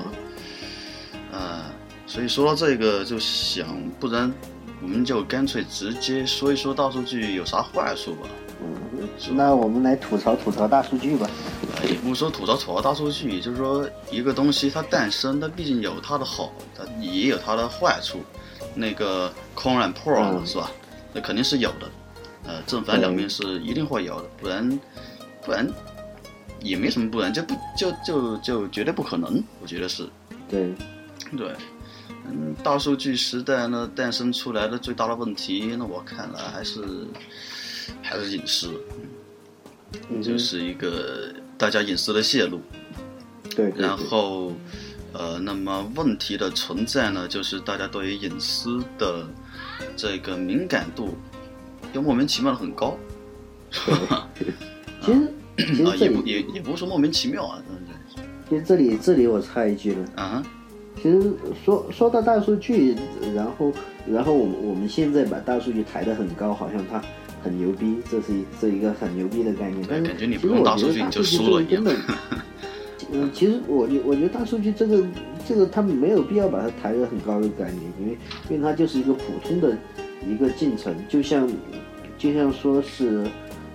[1.31, 1.65] 呃，
[2.07, 3.67] 所以说到这个就想，
[3.99, 4.33] 不然
[4.81, 8.27] 我们就干脆直接说一说大数据有啥坏处吧。
[8.61, 11.29] 嗯，那我们来吐槽吐槽大数据吧。
[11.77, 18.19] 呃也不是说吐槽吐槽大数据，就是说一个东西它诞生，它毕竟有它的好，它也有它的坏处。
[18.73, 20.71] 那个 and pro 嘛，嗯是吧？
[21.13, 21.89] 那肯定是有的。
[22.45, 24.79] 呃，正反两面是一定会有的，不然
[25.43, 25.67] 不然
[26.61, 30.07] 也没什么不然，就不就就就绝对不可能，我觉得是。
[30.47, 30.73] 对，
[31.37, 31.51] 对，
[32.27, 36.81] 嗯，大数据时代呢诞生出来的最大的问题，那我看来还是
[38.01, 38.69] 还是隐私，
[40.09, 42.59] 嗯就是一个大家隐私的泄露。
[43.55, 44.51] 对对然后，
[45.13, 49.25] 呃，那么问题的存在呢，就是大家对于隐私的
[49.95, 51.15] 这个敏感度
[51.93, 52.97] 又莫名其妙的很高，
[53.71, 54.29] 是吧？
[55.01, 57.77] 其实其啊，实这也不也也不是说莫名其妙啊，嗯？
[58.49, 60.05] 其实这里这里我插一句了。
[60.15, 60.43] 啊哈，
[61.01, 61.33] 其实
[61.63, 62.95] 说说到大数据，
[63.33, 63.71] 然后
[64.05, 67.01] 然后我们我们现在把大数据抬得很高，好像它
[67.45, 69.85] 很牛逼，这是一这一个很牛逼的概念。
[69.87, 72.15] 但是感觉你其实不用大我觉得大数据你就输了一样这个根本，
[73.13, 75.05] 嗯，其实我觉我觉得大数据这个
[75.47, 78.17] 这个他们没有必要把它抬得很高的概念，因为
[78.49, 79.77] 因为它就是一个普通的
[80.27, 81.47] 一个进程，就像
[82.17, 83.23] 就像说是，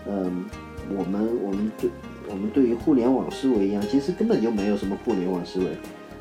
[0.09, 0.45] 嗯，
[0.91, 1.89] 我们我们对
[2.29, 5.66] 我们对于互联网思维一样，其实根本就没有什么互联网思维。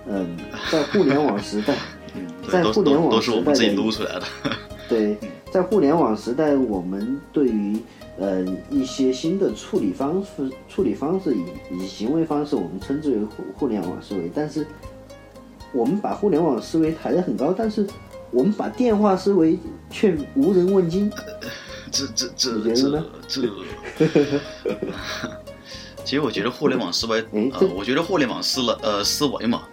[0.08, 0.38] 嗯，
[0.72, 1.76] 在互联网时代，
[2.16, 4.24] 嗯，在互联网都都是我们自己时代的撸出来的。
[4.88, 5.18] 对，
[5.52, 7.78] 在互联网时代，我们对于
[8.20, 14.32] 呃一些新的处理方式、处理方式以以行为方式，我们称之为互互联网思维。
[14.34, 14.66] 但是，
[15.74, 17.88] 我们把互联网思维抬得很高，但是
[18.32, 19.58] 我们把电话思维
[19.89, 21.12] 却无人问津。
[21.91, 23.41] 这这这你觉得这呢这，
[26.06, 29.64] 其实我觉得互联网思维，呃，我觉得互联网思了呃思维嘛，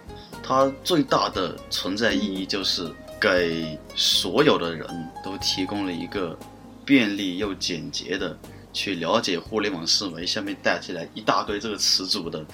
[0.41, 2.89] 它最大的存在意义就是
[3.19, 4.87] 给所有的人
[5.23, 6.37] 都提供了一个
[6.85, 8.37] 便利又简洁的
[8.71, 12.45] 去了解互联网思维下面带起来一大堆这个词组的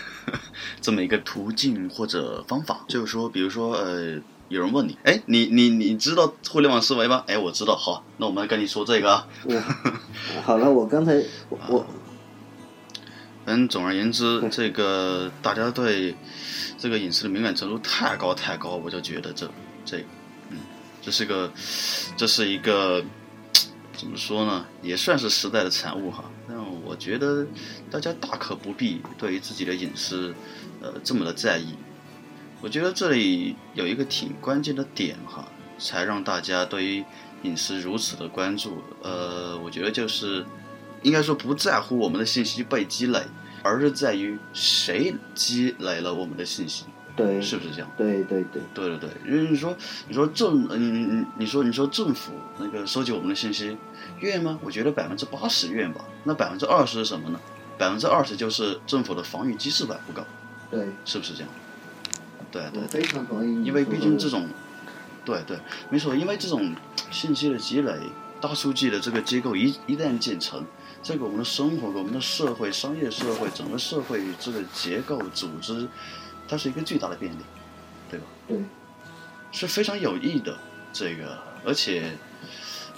[0.80, 2.84] 这么一个途径或者方法。
[2.88, 4.20] 就是说，比如说呃。
[4.50, 7.22] 有人问你，哎，你你你知道互联网思维吗？
[7.28, 7.76] 哎，我知道。
[7.76, 9.28] 好，那我们跟你说这个啊。
[9.44, 9.62] 嗯，
[10.42, 11.14] 好了，我刚才
[11.48, 11.86] 我我
[13.46, 16.16] 反正总而言之，这个大家对
[16.76, 19.48] 这个隐私的敏感程度太高太高，我就觉得这
[19.90, 20.04] 这个，
[20.50, 20.58] 嗯，
[21.02, 21.52] 这是个，
[22.16, 23.04] 这是一个
[23.96, 24.64] 怎么说呢？
[24.82, 26.30] 也算是时代的产物哈。
[26.46, 27.46] 但我觉得
[27.90, 30.34] 大家大可不必对于自己的隐私，
[30.80, 31.74] 呃，这么的在意。
[32.60, 37.04] 我觉得这里有一个挺关键的点哈，才让大家对于
[37.42, 38.82] 隐私如此的关注。
[39.02, 40.44] 呃，我觉得就是
[41.02, 43.20] 应该说不在乎我们的信息被积累。
[43.62, 46.86] 而是在于谁积累了我们的信息，
[47.20, 47.90] 对，是不是这样？
[47.96, 49.76] 对对对，对对对，因为你说
[50.08, 53.76] 你说政嗯你说你说政府那个收集我们的信息
[54.20, 54.58] 愿吗？
[54.62, 56.04] 我觉得百分之八十愿吧。
[56.24, 57.40] 那百分之二十是什么呢？
[57.76, 60.22] 百分之二十就是政府的防御机制还不够，
[60.70, 61.48] 对，是不是这样？
[62.50, 63.64] 对对，非常同意。
[63.64, 64.48] 因为毕竟这种，
[65.24, 65.58] 对对，
[65.88, 66.74] 没错，因为这种
[67.10, 67.92] 信息的积累，
[68.40, 70.64] 大数据的这个结构一一旦建成。
[71.02, 75.88] 这个我们的生活，我们的社会、商业社会，整个社会这个结构、组织，
[76.50, 77.36] 它是一个巨大的便利，
[78.10, 78.26] 对吧？
[78.48, 78.58] 对，
[79.52, 80.58] 是非常有益的。
[80.92, 82.10] 这个，而且，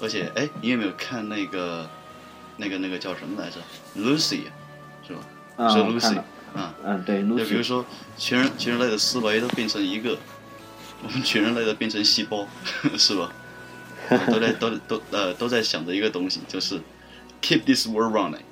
[0.00, 1.86] 而且，哎，你有没有看那个，
[2.56, 3.60] 那个，那个叫什么来着
[3.94, 4.44] ？Lucy，
[5.06, 5.68] 是吧？
[5.68, 6.16] 是 Lucy，
[6.54, 7.38] 啊，嗯，对，Lucy。
[7.38, 7.84] 就比如说，
[8.16, 10.16] 全人全人类的思维都变成一个，
[11.02, 12.48] 我们全人类都变成细胞，
[12.96, 13.30] 是吧？
[14.28, 16.80] 都在都都呃都在想着一个东西，就是。
[17.42, 18.44] Keep this world running，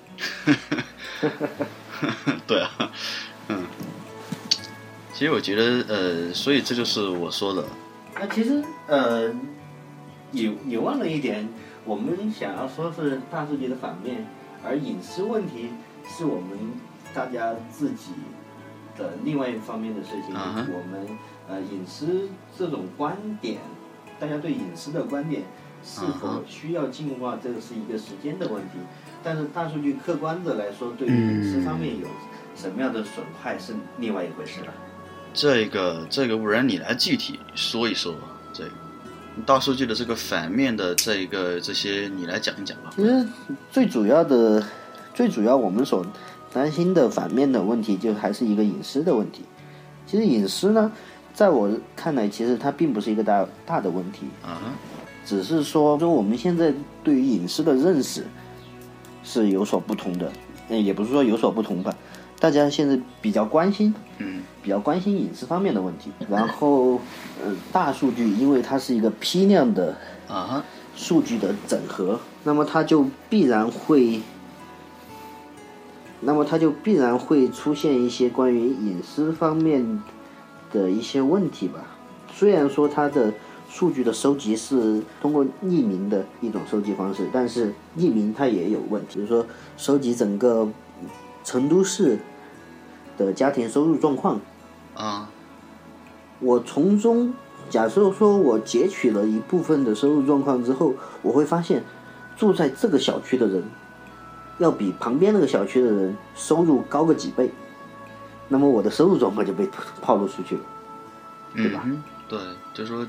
[2.45, 2.91] 对啊，
[3.47, 3.65] 嗯，
[5.21, 7.63] 其实我觉得，呃，所以这就是我说的。
[8.15, 9.31] 那其实，呃，
[10.31, 11.47] 你你忘了一点，
[11.85, 14.27] 我们想要说是大数据的反面，
[14.65, 15.69] 而隐私问题
[16.09, 16.59] 是我们
[17.13, 18.13] 大家自己
[18.97, 20.35] 的另外一方面的事情。
[20.35, 21.07] 我们
[21.47, 23.59] 呃，隐私这种观点，
[24.19, 25.43] 大家对隐私的观点。
[25.83, 28.79] 是否需要进化，这个是一个时间的问题。
[29.23, 32.07] 但是大数据客观的来说，对于隐私方面有
[32.55, 34.73] 什么样的损害是另外一回事了。
[35.33, 38.15] 这个这个，不然你来具体说一说
[38.53, 38.71] 这个
[39.47, 42.93] 大数据的这个反面的这一个这些，你来讲一讲吧。
[42.97, 43.27] 其实
[43.71, 44.63] 最主要的、
[45.15, 46.05] 最主要我们所
[46.53, 49.45] 担心的反面的问题，就还是一个隐私的问题。
[50.07, 50.91] 其实隐私呢，
[51.33, 54.27] 在我看来，其实它并不是一个大大的问题。
[54.43, 54.61] 啊。
[55.25, 56.75] 只是说，说我们现在
[57.05, 58.27] 对于隐私的认识
[59.23, 60.33] 是有所不同的，
[60.71, 61.95] 嗯，也不是说有所不同吧。
[62.41, 66.11] 大家现在比较关心，嗯，比较关心隐私方面的问题。
[66.29, 66.99] 然后，
[67.45, 70.65] 嗯，大数据因为它是一个批量的啊
[70.97, 74.23] 数据的整合，那么它就必然会，
[76.21, 80.03] 那么它就必然会出现一些关于隐私方面
[80.73, 81.81] 的一些问题吧。
[82.33, 83.33] 虽然说它的。
[83.73, 89.15] 数据的收集是通过匿名的一种收集方式，但是匿名它也有问题。
[89.15, 90.69] 比如说，收集整个
[91.45, 92.19] 成都市
[93.25, 94.41] 的家庭收入状况，
[94.95, 95.29] 啊，
[96.41, 97.35] 我从中
[97.69, 101.85] 假设说我截取了一部分的收入状况之后，我会发现
[102.37, 103.63] 住在这个小区的人
[104.59, 107.51] 要比旁边那个小区的人收入高个几倍，
[108.49, 109.69] 那么我的收入状况就被
[110.01, 110.63] 暴露出去了，
[111.55, 111.87] 对吧？
[112.29, 112.39] 对，
[112.75, 113.07] 就说。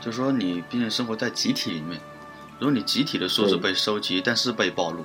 [0.00, 2.00] 就是说，你毕竟生活在集体里面，
[2.58, 5.04] 如果你集体的数字被收集，但是被暴露，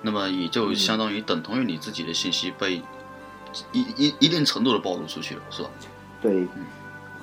[0.00, 2.80] 那么也就相当于等同于你自己的信息被
[3.72, 5.70] 一一一定程度的暴露出去了，是吧？
[6.20, 6.46] 对，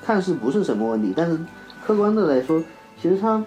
[0.01, 1.39] 看似不是什么问题，但是
[1.85, 2.63] 客观的来说，
[3.01, 3.43] 其实它，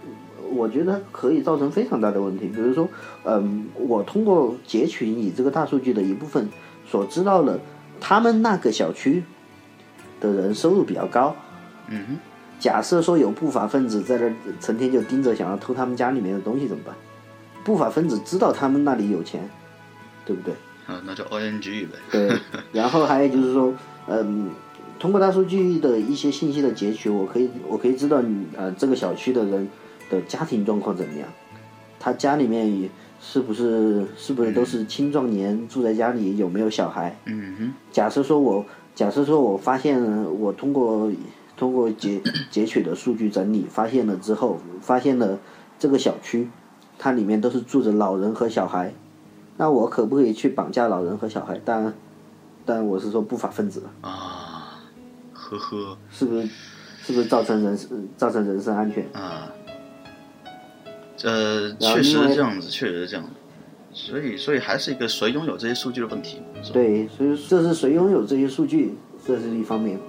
[0.52, 2.46] 我觉得可以造成非常大的问题。
[2.46, 2.88] 比如说，
[3.24, 6.48] 嗯，我通过截取你这个大数据的一部分，
[6.88, 7.58] 所知道了
[8.00, 9.24] 他们那个小区
[10.20, 11.34] 的人收入比较高，
[11.88, 12.18] 嗯哼。
[12.60, 16.94] 假设说有不法分子在这成天就盯着想要偷他们家里面的东西怎么办？
[17.62, 19.50] 不法分子知道他们那里有钱，
[20.24, 20.54] 对不对？
[20.86, 21.92] 啊，那就 ONG 呗。
[22.10, 22.38] 对，
[22.72, 23.72] 然后还有就是说，
[24.08, 24.50] 嗯，
[24.98, 29.68] 通过大数据的一些信息的截取，我可以我可以知道你呃这个小区的人
[30.10, 31.28] 的家庭状况怎么样，
[31.98, 37.18] 他家里面是不是是不是都是青壮年住在家里，有没有小孩？
[37.26, 37.74] 嗯哼。
[37.90, 38.64] 假设说我
[38.94, 40.02] 假设说我发现
[40.38, 41.10] 我通过。
[41.56, 42.20] 通过截
[42.50, 45.38] 截取的数据整理，发现了之后，发现了
[45.78, 46.48] 这个小区，
[46.98, 48.92] 它里面都是住着老人和小孩，
[49.56, 51.58] 那我可不可以去绑架老人和小孩？
[51.64, 51.94] 当然，
[52.64, 54.80] 当然我是说不法分子啊，
[55.32, 56.48] 呵呵，是不是？
[57.06, 57.78] 是不是造成人
[58.16, 59.06] 造成人身安全？
[59.12, 59.52] 啊，
[61.22, 63.30] 呃，确实是这样子，确实是这样子，
[63.92, 66.40] 所以，所以还是一个谁拥有这些数据的问题。
[66.72, 70.00] 对，所以这是谁拥有这些数据，这是一方面。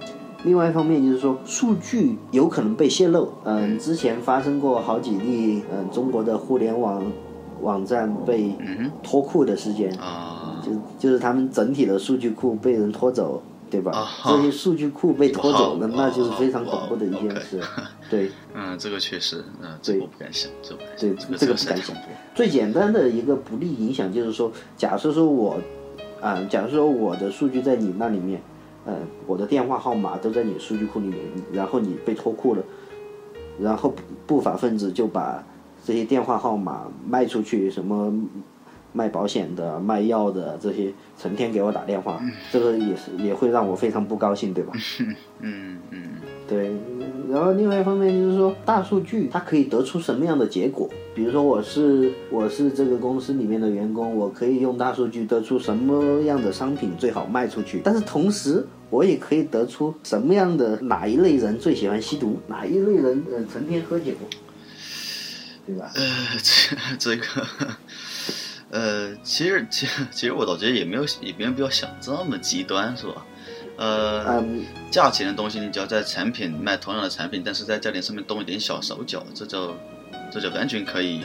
[0.44, 3.30] 另外一方面就是说，数据有可能被泄露。
[3.44, 7.04] 嗯，之前发生过好几例，嗯，中国的互联网
[7.62, 9.90] 网站被嗯脱库的事件，
[10.62, 13.92] 就就是他们整体的数据库被人拖走，对吧？
[13.92, 17.60] 啊这些数据库被拖走了，那就是非常恐怖的一件事。
[18.08, 21.96] 对嗯，这个确实，嗯，这对个我不敢想，这个对想，，这这个个不敢想。
[22.34, 25.58] 最简单的一个不利影响就是说，假设说我，
[26.20, 28.40] 啊、假如说我的数据在你那里面，
[28.84, 28.94] 呃，
[29.26, 31.18] 我的电话号码都在你数据库里面，
[31.52, 32.62] 然后你被脱库了，
[33.58, 35.44] 然后不不法分子就把
[35.86, 38.12] 这些电话号码卖出去，什么
[38.92, 42.20] 卖保险的、卖药的这些，成天给我打电话，
[42.50, 44.72] 这个也是也会让我非常不高兴，对吧？
[45.38, 46.02] 嗯嗯
[46.48, 46.72] 对，
[47.28, 50.88] 然后另外一方面就是说，大数据它可以得出什么样的结果？
[51.14, 64.12] 比如说，我是我是这个公司里面的员工，我可以用大数据得出什么样的商品最好卖出去，但是同时我也可以得出什么样的哪一类人最喜欢吸毒，哪一类人呃成天喝酒，
[65.66, 65.90] 对吧？
[65.94, 66.04] 呃，
[66.42, 67.24] 这这个，
[68.70, 73.26] 呃，其实其实其实我倒觉得也没有也没有必要想这么极端，是吧？
[73.76, 79.74] 呃，嗯，价钱的东西，你只要在产品卖同样的产品，但是在价钱上面动一点小手脚，这就
[80.32, 81.24] 这就完全可以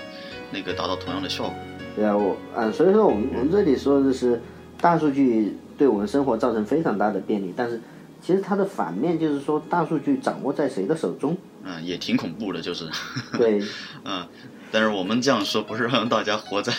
[0.52, 1.54] 那个达到同样的效果。
[1.96, 4.42] 对啊，我啊，所以说我们我们这里说的是
[4.80, 7.80] 大数据对我们生活造成非常大的便利，但是
[8.22, 11.38] 其实它的反面就是说，大数据掌握在谁的手中？
[11.64, 12.90] 嗯，也挺恐怖的，就是，
[13.38, 13.62] 对，
[14.04, 14.28] 嗯，
[14.72, 16.74] 但是我们这样说不是让大家活在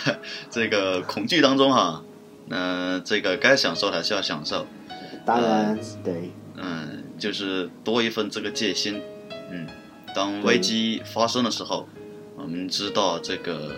[0.50, 2.02] 这个恐惧当中哈，
[2.46, 4.66] 那、这个该享受还是要享受，
[5.24, 9.00] 当然对，嗯，就是多一份这个戒心，
[9.50, 9.68] 嗯，
[10.14, 11.88] 当危机发生的时候，
[12.36, 13.76] 我们知道这个，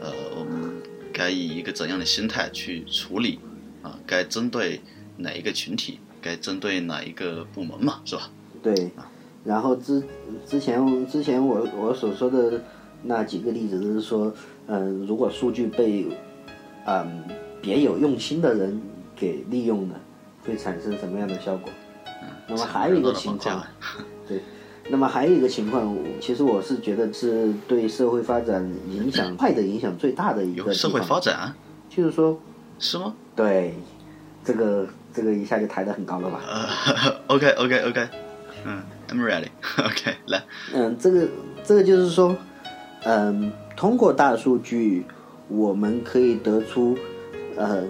[0.00, 0.80] 呃，我们
[1.12, 3.40] 该以一个怎样的心态去处理，
[3.82, 4.80] 啊，该针对
[5.16, 8.30] 哪一个群体，该针对哪一个部门嘛，是吧？
[8.62, 8.90] 对，
[9.46, 10.02] 然后之
[10.44, 12.60] 之前之前我我所说的
[13.02, 14.32] 那几个例子都是说，
[14.66, 16.06] 嗯、如果数据被
[16.86, 17.22] 嗯
[17.62, 18.80] 别有用心的人
[19.14, 19.94] 给利用了，
[20.44, 21.70] 会产生什么样的效果？
[22.48, 23.62] 那么还有一个情况，
[24.26, 24.40] 对，
[24.88, 31.52] 那么还有一个情况，其实我是觉得是对社会发展影响坏的影响最大的一个有社会，发展
[31.88, 32.38] 就是说，
[32.78, 33.14] 是吗？
[33.34, 33.74] 对，
[34.44, 36.40] 这个这个一下就抬得很高了吧？
[36.48, 38.08] 呃， OK OK OK，
[38.64, 41.28] 嗯，I'm ready，OK， 来，嗯，这个
[41.64, 42.36] 这个就是说，
[43.04, 45.04] 嗯，通过大数据，
[45.48, 46.96] 我们可以得出，
[47.56, 47.84] 呃，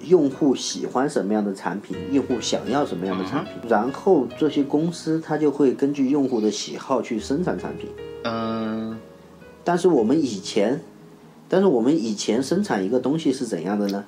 [0.00, 7.88] 用户喜欢什么样的产品，用户想要什么样的产品，然后这些公司它就会根据用户的喜好去生产产品。
[8.24, 8.98] 嗯、
[9.64, 10.80] 但是我们以前，
[11.48, 14.04] 但是我们以前生产一个东西是怎样的呢？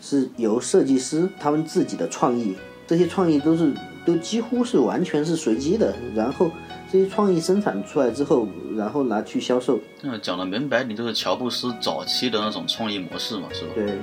[0.00, 2.54] 是由设计师他们自己的创意，
[2.86, 3.74] 这些创意都是
[4.08, 6.50] 都几乎是完全是随机的，然后
[6.90, 13.72] 这些创意生产出来之后，然后拿去销售，那讲的明白，你就是乔布斯早期的那种创意模式嘛，是吧？
[13.74, 13.98] 对，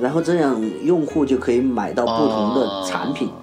[0.00, 3.34] 然后这样用户就可以买到不同的产品，啊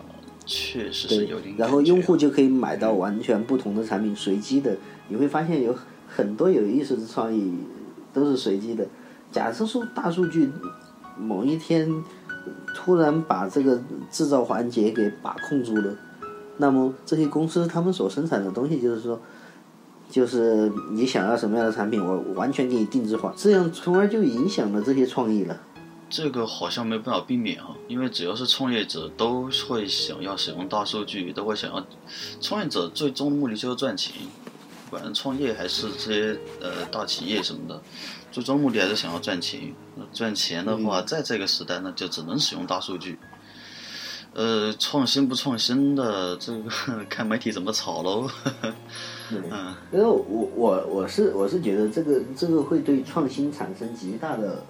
[0.43, 4.75] 确实是有点，然后用户就可以买到完全不同的产品，随机的，
[5.07, 5.75] 你会发现有
[6.07, 7.53] 很多有意思的创意
[8.11, 8.87] 都是随机的。
[9.31, 10.49] 假设说大数据
[11.15, 11.87] 某一天
[12.75, 15.95] 突然把这个制造环节给把控住了，
[16.57, 19.19] 那么这些公司他们所生产的东西就是说。
[20.07, 25.57] 就是你想要什么样的产品，我完全给你定制化，这样从而就影响了这些创意了。
[26.11, 31.83] 这个好像没办法避免啊，因为只要是创业者都会想要使用大数据，都会想要。
[32.39, 34.15] 创业者最终目的就是赚钱，
[34.95, 37.81] 管是创业还是这些呃大企业什么的，
[38.31, 39.73] 最终目的还是想要赚钱。
[39.95, 43.19] 那赚钱的话，在这个时代，呢就只能使用大数据。
[44.33, 46.69] 呃，创新不创新的这个
[47.09, 48.29] 看媒体怎么炒喽。
[49.31, 54.61] 嗯，因为我我我是我是觉得这个这个会对创新产生极大的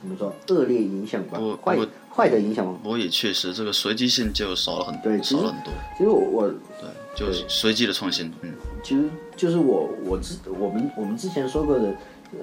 [0.00, 1.76] 怎么说恶劣影响吧不，坏
[2.10, 2.78] 坏的影响吧。
[2.82, 5.72] 不过也确实，这个随机性就少了很多少了很多。
[5.98, 6.48] 其实我我
[6.80, 6.88] 对，
[7.18, 8.52] 就是随机的创新，嗯。
[8.82, 11.92] 其实就是我我之我们我们之前说过的，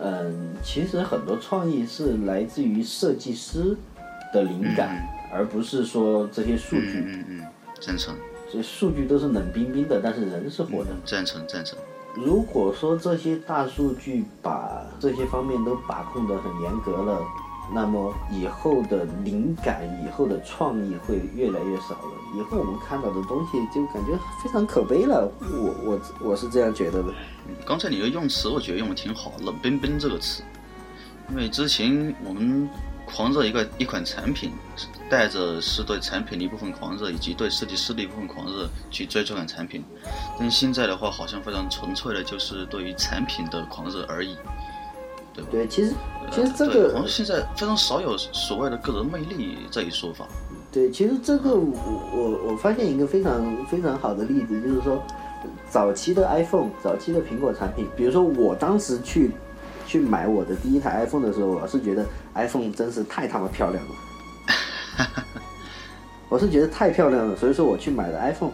[0.01, 3.76] 嗯，其实很多创意是来自于设计师
[4.34, 7.43] 的灵感，而不是说这些数据，嗯嗯，
[7.80, 8.13] 赞成，
[8.51, 10.91] 这数据都是冷冰冰的，但是人是活的。
[11.05, 11.78] 赞成，赞成。
[12.15, 17.21] 如果说这些大数据把这些方面都把控得很严格了，
[17.74, 22.11] 那么以后的灵感、以后的创意会越来越少了。
[22.38, 25.32] 以后我们看到的东西就感觉非常可悲了。
[25.39, 27.13] 我我我是这样觉得的。
[27.66, 30.43] 刚才你的用词，我觉得用的挺好，“冷冰冰”这个词，
[31.30, 32.70] 因为之前我们
[33.05, 34.51] 狂热一个一款产品，
[35.09, 39.84] 带着是对产品的一部分狂热，以及对设计师的一部分狂热去追这款产品，
[40.39, 44.36] 但现在的话，好像非常纯粹的就是对于产品的狂热而已。
[45.36, 45.50] 对吧？
[45.52, 50.26] 对，其实呃其实这对个好像现在非常少有所谓的个人魅力这一说法。
[50.72, 51.74] 对，其实这个我
[52.14, 55.02] 我我发现一个非常非常好的例子，就是说，
[55.70, 59.32] 早期的 iPhone，早期的苹果产品，比如说我当时去
[59.86, 63.96] 去买我的第一台 iPhone 的时候，我是觉得 iPhone 真是太他妈漂亮了，
[66.28, 68.52] 我是觉得太漂亮了，所以说我去买了 iPhone。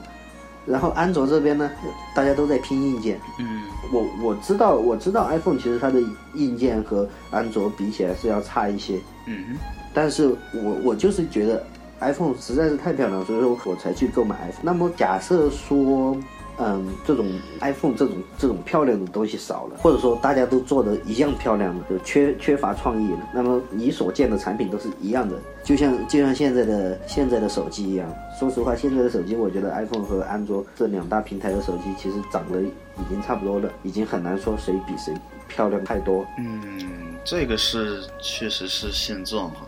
[0.66, 1.70] 然后安卓这边呢，
[2.16, 3.64] 大家都在拼硬件，嗯。
[3.92, 6.02] 我我知道我知道 iPhone 其实它的
[6.36, 9.58] 硬件和安卓比起来是要差一些，嗯。
[9.94, 11.62] 但是我我就是觉得
[12.00, 14.62] iPhone 实在是太漂亮，所以说我才去购买 iPhone。
[14.64, 16.16] 那么假设说，
[16.64, 17.26] 嗯，这种
[17.60, 28.08] iPhone 这种这种漂亮的东西少了，或者说大家都做的一样漂亮了，就缺缺乏创意了，那么你所见的产品都是一样的，就像就像现在的现在的手机一样。
[28.40, 35.14] 说实话，现在的手机，我觉得 iPhone 和安卓这两大平台的手机其实长得已经差不多了，已经很难说谁比谁
[35.48, 36.26] 漂亮太多。
[36.38, 39.66] 嗯，这个是确实是现状哈，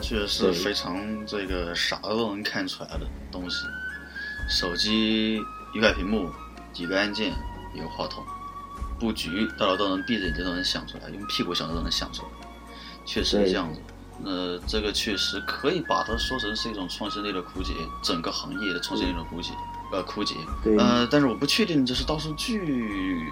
[0.00, 3.66] 确实是非常这个傻的都能看出来的东西。
[4.48, 5.38] 手机
[5.72, 6.30] 一块屏幕，
[6.72, 7.32] 几个按键，
[7.74, 8.22] 一个话筒，
[9.00, 12.28] 布局大家都能闭着眼睛都能想出来，用屁股想的都能想出来，
[13.04, 13.80] 确实是这样子。
[14.24, 19.52] 那，这个确实可以把它说成是一种创新力的枯竭，整个行业的创新力的枯竭，
[19.90, 20.34] 呃，枯竭。
[20.62, 23.26] 对呃，但是我不确定这是大数据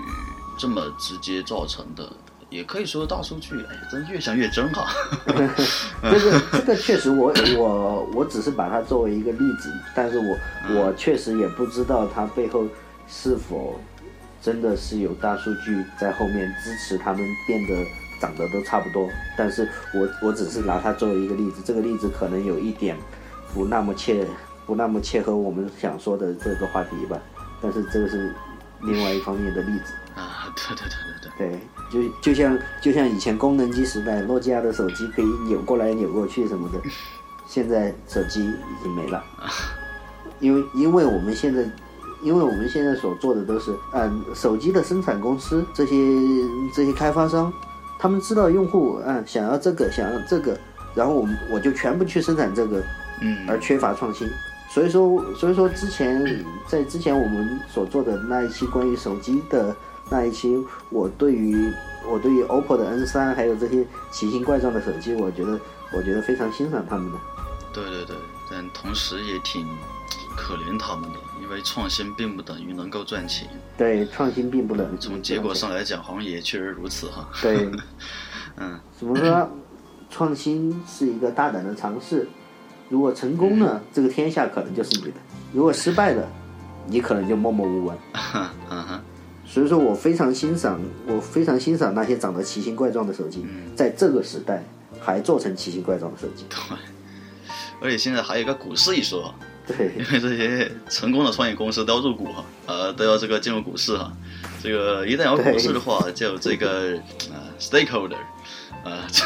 [0.58, 2.10] 这么直接造成的，
[2.50, 4.92] 也可以说大数据，哎，真越想越真哈。
[6.02, 10.36] 这个这个确实我，我我只是把它作为一个例子，但是我
[10.74, 12.66] 我确实也不知道它背后
[13.08, 13.80] 是否
[14.42, 17.86] 真的是有大数据在后面支持他们变得
[18.20, 19.08] 长得都差不多。
[19.38, 22.96] 但是我我只是拿它作为一个例子，这个例子可能有一点
[23.54, 24.26] 不那么切
[24.66, 27.16] 不那么切合我们想说的这个话题吧，
[27.62, 28.34] 但是这个是
[28.82, 29.92] 另外一方面的例子。
[30.14, 36.80] 啊，对对对对对，对，就就像就像以前功能机时代，诺基亚的手机可以扭过来扭过去什么的，
[37.46, 39.22] 现在手机已经没了，
[40.38, 41.62] 因为因为我们现在，
[42.22, 45.94] 因为我们现在所做的都是，嗯，手机的生产公司这些
[46.74, 47.52] 这些开发商，
[47.98, 50.58] 他们知道用户嗯想要这个想要这个，
[50.94, 52.82] 然后我们我就全部去生产这个，
[53.20, 53.48] 嗯。
[53.48, 54.28] 而缺乏创新。
[54.72, 59.74] 所以说，所以说之前在之前我们所做的那一期关于手机的
[60.10, 60.56] 那一期，
[60.90, 61.72] 我对于
[62.08, 65.58] 我对于 OPPO 的 N 三还有这些奇形怪状的手机，我觉得
[65.92, 67.18] 我觉得非常欣赏他们的。
[67.72, 68.16] 对对对，
[68.50, 69.64] 但同时也挺
[70.36, 73.48] 可怜他们的，因为创新并不等于能够赚钱。
[73.78, 77.28] 对，创新并不能从结果上来讲，好像也确实如此哈。
[77.40, 77.70] 对，
[78.56, 79.48] 嗯，怎么说？
[80.10, 82.28] 创新是一个大胆的尝试，
[82.88, 85.18] 如果成功了，这个天下可能就是你的；
[85.52, 86.26] 如果失败了，
[86.88, 87.96] 你可能就默默无闻。
[88.68, 89.00] 嗯哼，
[89.52, 93.44] 所以说我非常欣赏，我非常欣赏那些长得奇形怪状的手机，
[93.74, 94.62] 在这个时代
[95.00, 96.44] 还做成奇形怪状的手机。
[96.48, 96.56] 对。
[97.82, 99.34] 而且现在还有一个股市一说，
[99.66, 104.12] 对因为这些成功的创业公司都要入股哈，呃，都要这个进入股市哈。
[104.62, 108.18] 这个一旦有股市的话，就有这个呃 stakeholder，
[108.84, 109.24] 呃，这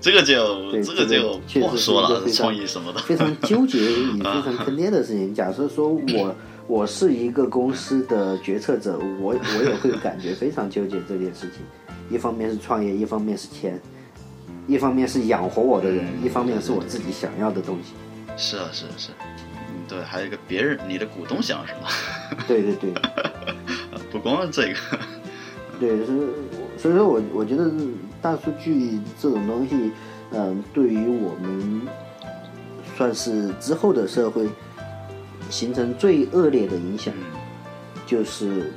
[0.00, 3.00] 这个就，这个就确不好说了，创意什么的。
[3.02, 5.34] 非常纠结也非常坑爹的事情。
[5.34, 6.36] 假设说我
[6.70, 11.62] 我是一个公司的决策者，我我也会感觉非常纠结这件事情。
[12.08, 13.76] 一方面是创业，一方面是钱，
[14.68, 17.94] 一方面是养活我的人，一方面是我自己想要的东西。
[18.36, 19.16] 是啊，是啊是啊，
[19.68, 21.88] 嗯，对，还有一个别人，你的股东想什么，
[22.46, 22.92] 对对对。
[24.12, 24.78] 不光是这个。
[25.80, 26.18] 对，所以
[26.78, 27.68] 所以说我我觉得
[28.22, 29.90] 大数据这种东西，
[30.30, 31.82] 嗯、对于我们
[32.96, 34.48] 算是之后的社会
[35.50, 37.12] 形成最恶劣的影响，
[38.06, 38.72] 就是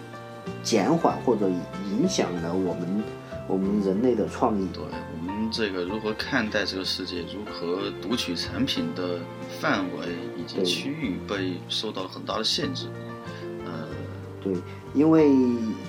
[0.63, 3.03] 减缓或者影响了我们
[3.47, 4.67] 我们人类的创意。
[4.73, 9.19] 对我们这个如何看待这个世界，如何读取产品的
[9.59, 12.87] 范围以及区域被受到了很大的限制。
[13.65, 13.87] 呃，
[14.41, 14.53] 对，
[14.93, 15.31] 因为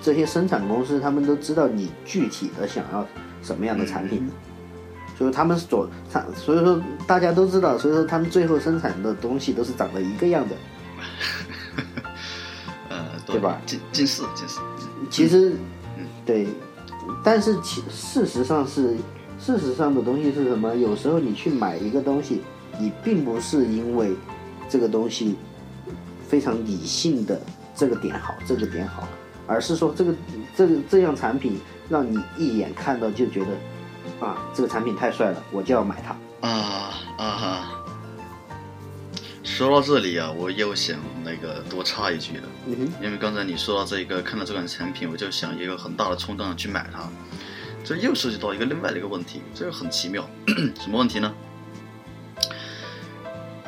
[0.02, 3.06] 这些生产公司他们都知道你具体的想要
[3.42, 4.30] 什么样的产品，
[5.16, 10.56] 所以他们所产，所以说大家都知道，所以说他们最后生产的东西都是长得一个样的。
[12.90, 13.60] 呃，对吧？
[13.66, 14.60] 近近似近似，
[15.10, 15.54] 其实，
[16.24, 16.46] 对，
[17.22, 18.96] 但是其事实上是，
[19.38, 20.74] 事实上的东西是什么？
[20.76, 22.42] 有时候你去买一个东西，
[22.78, 24.14] 你并不是因为
[24.68, 25.36] 这个东西
[26.28, 27.40] 非常理性的
[27.74, 29.06] 这个点好，这个点好，
[29.46, 30.14] 而是说这个
[30.56, 33.48] 这个这样产品让你一眼看到就觉得
[34.24, 36.48] 啊，这个产品太帅了，我就要买它。
[36.48, 37.70] 啊啊哈！
[39.42, 47.08] 说到这里啊，我又想那个多插一句了，嗯，因为刚才你说到这个，看到这款产品，我就想一个很大的冲动去买它。
[47.84, 50.28] 这又涉及到一个另外的一个问题，这个很奇妙，
[50.80, 51.32] 什么问题呢？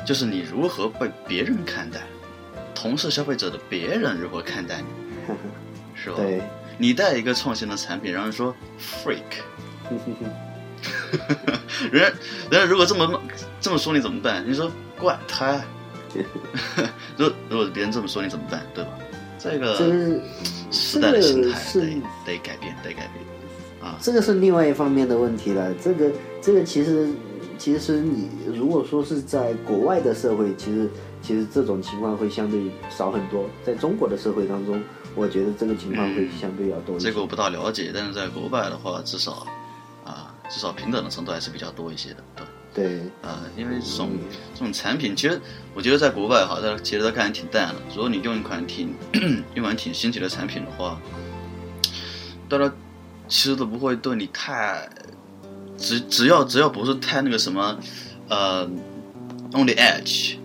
[0.05, 2.01] 就是你如何被别人看待，
[2.73, 4.87] 同是消费者的别人如何看待你，
[5.93, 6.15] 是吧？
[6.17, 6.41] 对，
[6.77, 9.43] 你带一个创新的产品，让人说 freak，
[11.91, 13.21] 人家人家如果这么
[13.59, 14.43] 这么说你怎么办？
[14.47, 15.63] 你说怪胎，
[17.17, 18.65] 如果如果别人这么说你怎么办？
[18.73, 18.91] 对吧？
[19.39, 20.21] 这个这是
[20.71, 23.23] 时代的心态这个是得得改变，得改变
[23.81, 23.95] 啊！
[24.01, 25.71] 这个是另外一方面的问题了。
[25.75, 27.07] 这个这个其实
[27.57, 30.89] 其实你如果说是在国外的社会，其实
[31.21, 32.59] 其实这种情况会相对
[32.89, 33.47] 少很多。
[33.63, 34.81] 在中国的社会当中，
[35.15, 37.05] 我觉得这个情况会相对要多一些。
[37.05, 39.47] 这个我不大了解，但是在国外的话，至少啊，
[40.49, 42.45] 至少平等的程度还是比较多一些的，对。
[42.73, 44.11] 对，啊，因为这种
[44.53, 45.41] 这种产品，其实
[45.73, 47.75] 我觉得在国外哈，大家其实大家看挺淡的。
[47.95, 51.01] 如果你用一款挺用一款挺新奇的产品的话，
[52.47, 52.71] 大家
[53.27, 54.87] 其实都不会对你太
[55.75, 57.79] 只只要只要不是太那个什么
[58.29, 58.63] 呃
[59.53, 60.35] on the edge，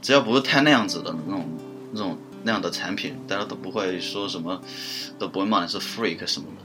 [0.00, 1.46] 只要不是太那样子的那种
[1.92, 4.58] 那种那样的产品，大家都不会说什么，
[5.18, 6.64] 都不会骂你是 freak 什么的。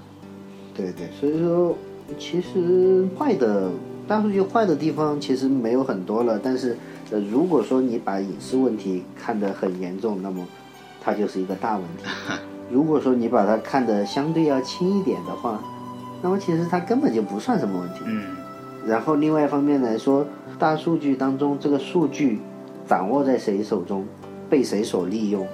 [0.73, 1.77] 对对，所以说
[2.17, 3.69] 其实坏的
[4.07, 6.75] 大数据坏的地方其实没有很多了，但是
[7.11, 10.45] 呃，如果说你把隐私问题看得很严重，那么
[11.01, 12.03] 它就是一个大问题。
[12.71, 15.59] 如果说你把它看得相对要轻一点的话，
[16.21, 18.01] 那么其实它根本就不算什么问题。
[18.05, 18.23] 嗯
[18.87, 20.25] 然后另外一方面来说，
[20.57, 22.39] 大数据当中这个数据
[22.87, 24.05] 掌握在谁手中，
[24.49, 25.45] 被谁所利用，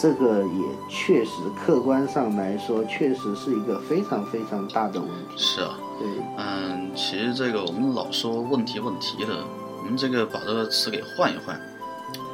[0.00, 5.36] 这个也确实客观上来说，确实是一个非常非常大的问题。
[5.36, 5.76] 是啊。
[5.98, 6.06] 对，
[6.36, 9.42] 嗯，其实这个我们老说问题问题的，
[9.78, 11.56] 我们这个把这个词给换一换，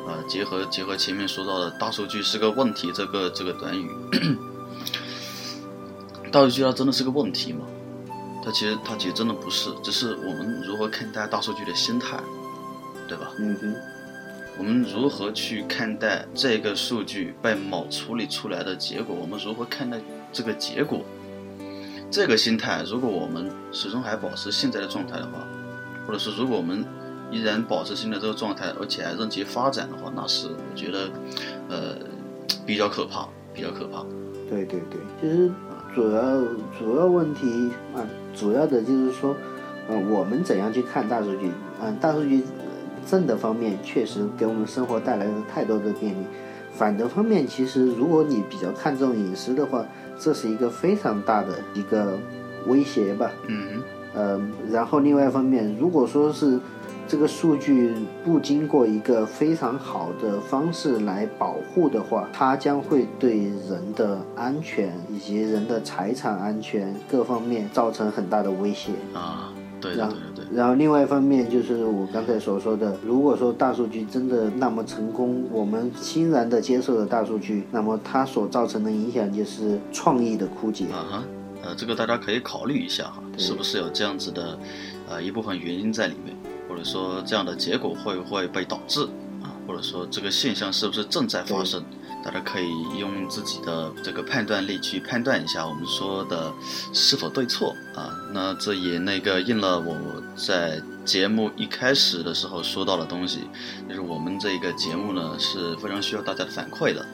[0.07, 3.91] 啊、结合结合前面说到的大数据是个问题这个这个短语，
[6.31, 7.65] 大数据它真的是个问题吗？
[8.45, 12.19] 它其实它其实真的不是，只是我们如何看待大数据的心态，
[13.09, 13.31] 对吧？
[13.39, 13.75] 嗯哼，
[14.57, 19.17] 我们如何去看待这个数据被某处理出来的结果？
[19.21, 19.99] 我们如何看待
[20.33, 21.01] 这个结果？
[22.11, 25.45] 这个心态，如果我们始终还保持现在的状态的话，
[26.07, 26.85] 或者是如果我们
[27.33, 31.11] 依然保持现在这个状态，而且还任其发展的话，那是我觉得，
[31.69, 31.97] 呃，
[32.65, 34.05] 比较可怕，比较可怕。
[34.49, 35.51] 对对对，其实
[35.93, 36.23] 主要
[36.79, 39.35] 主要问题啊，主要的就是说，
[39.89, 41.51] 呃、我们怎样去看大数据？
[41.83, 42.64] 嗯、大数据呃
[43.07, 46.25] 正的方面确实给我们生活带来了太多的便利，
[46.73, 49.85] 反的方面，其实如果你比较看重隐私的话，
[50.19, 52.19] 这是一个非常大的一个
[52.67, 53.31] 威胁吧。
[53.47, 53.83] 嗯
[54.15, 54.41] 呃，
[54.71, 56.59] 然后另外一方面，如果说是
[57.07, 57.93] 这个数据
[58.25, 68.93] 不经过一个非常好的方式来保护的话，它将会对人的安全以及人的财产安全各方面造成很大的威胁。
[69.13, 69.53] 哼啊，
[69.93, 69.97] 对
[70.53, 80.87] 然后另外一方面就是我刚才所说的，如果说大数据真的那么成功，我们欣然的接受了大数据，那么它所造成的影响就是创意的枯竭。
[80.87, 81.25] 啊哈，
[81.63, 84.59] 呃，这个大家可以考虑一下哈，是不是有这样子的，
[85.09, 86.37] 呃，一部分原因在里面，
[86.69, 89.03] 或者说这样的结果会不会被导致
[89.43, 91.83] 啊，或者说这个现象是不是正在发生？
[92.25, 96.51] 大家可以用自己的这个判断力去判断一下我们说的
[96.93, 98.11] 是否对错啊。
[98.33, 99.95] 那这也那个应了我
[100.35, 103.41] 在节目一开始的时候说到的东西，
[103.87, 107.05] 就是我们这个节目呢是非常需要大家的反馈的。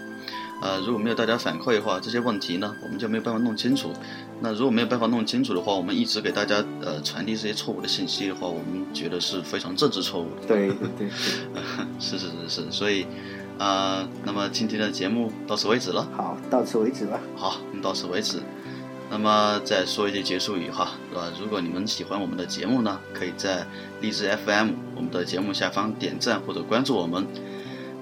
[0.63, 3.93] 呃，如果没有大家反馈的话，这些问题呢，我们就没有办法弄清楚。
[4.43, 10.47] 那如果没有办法弄清楚的话，我们一直给大家呃传递这些错误的信息的话，我们觉得是非常政治错误的。
[10.47, 11.11] 对对对，
[11.99, 13.07] 是是是是，所以，
[13.61, 16.09] 呃，那么今天的节目到此为止了。
[16.17, 17.21] 好，到此为止吧。
[17.37, 18.41] 好，我们到此为止。
[19.11, 23.67] 那么再说一句结束语哈，呃，如果你们喜欢我们的节目呢，可以在
[24.01, 27.27] 荔枝 FM 我们的节目下方点赞或者关注我们。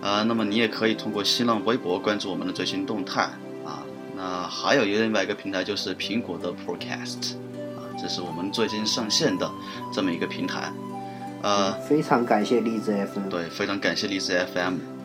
[0.01, 3.23] 呃，那么你也可以通过新浪微博关注我们的最新动态
[3.65, 3.83] 啊。
[4.15, 7.33] 那还有另外一个平台就是苹果的 Podcast
[7.75, 9.51] 啊，这是我们最新上线的
[9.93, 10.73] 这么一个平台。
[11.43, 13.29] 呃，非常感谢荔枝 FM。
[13.29, 14.98] 对，非常感谢荔枝 FM。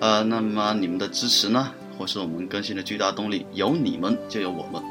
[0.00, 4.82] 呃，那么你们的支持呢，或是我们更新的巨大动力，有你们就有我们。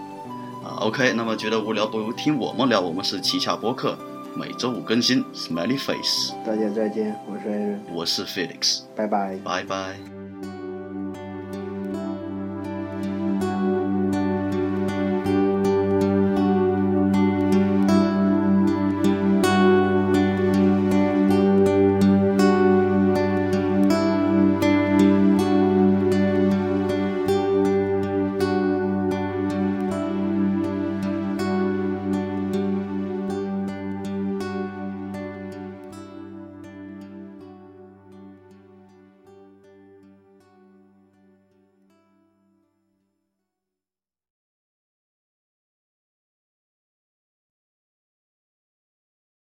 [0.64, 3.98] 啊，OK，那么觉得无聊不如听我们聊，我们是奇巧播客，
[4.36, 9.38] 每周五更新，Smiley Face，大家再见，我是艾瑞，我是 Felix，拜拜。
[9.44, 10.19] 拜拜。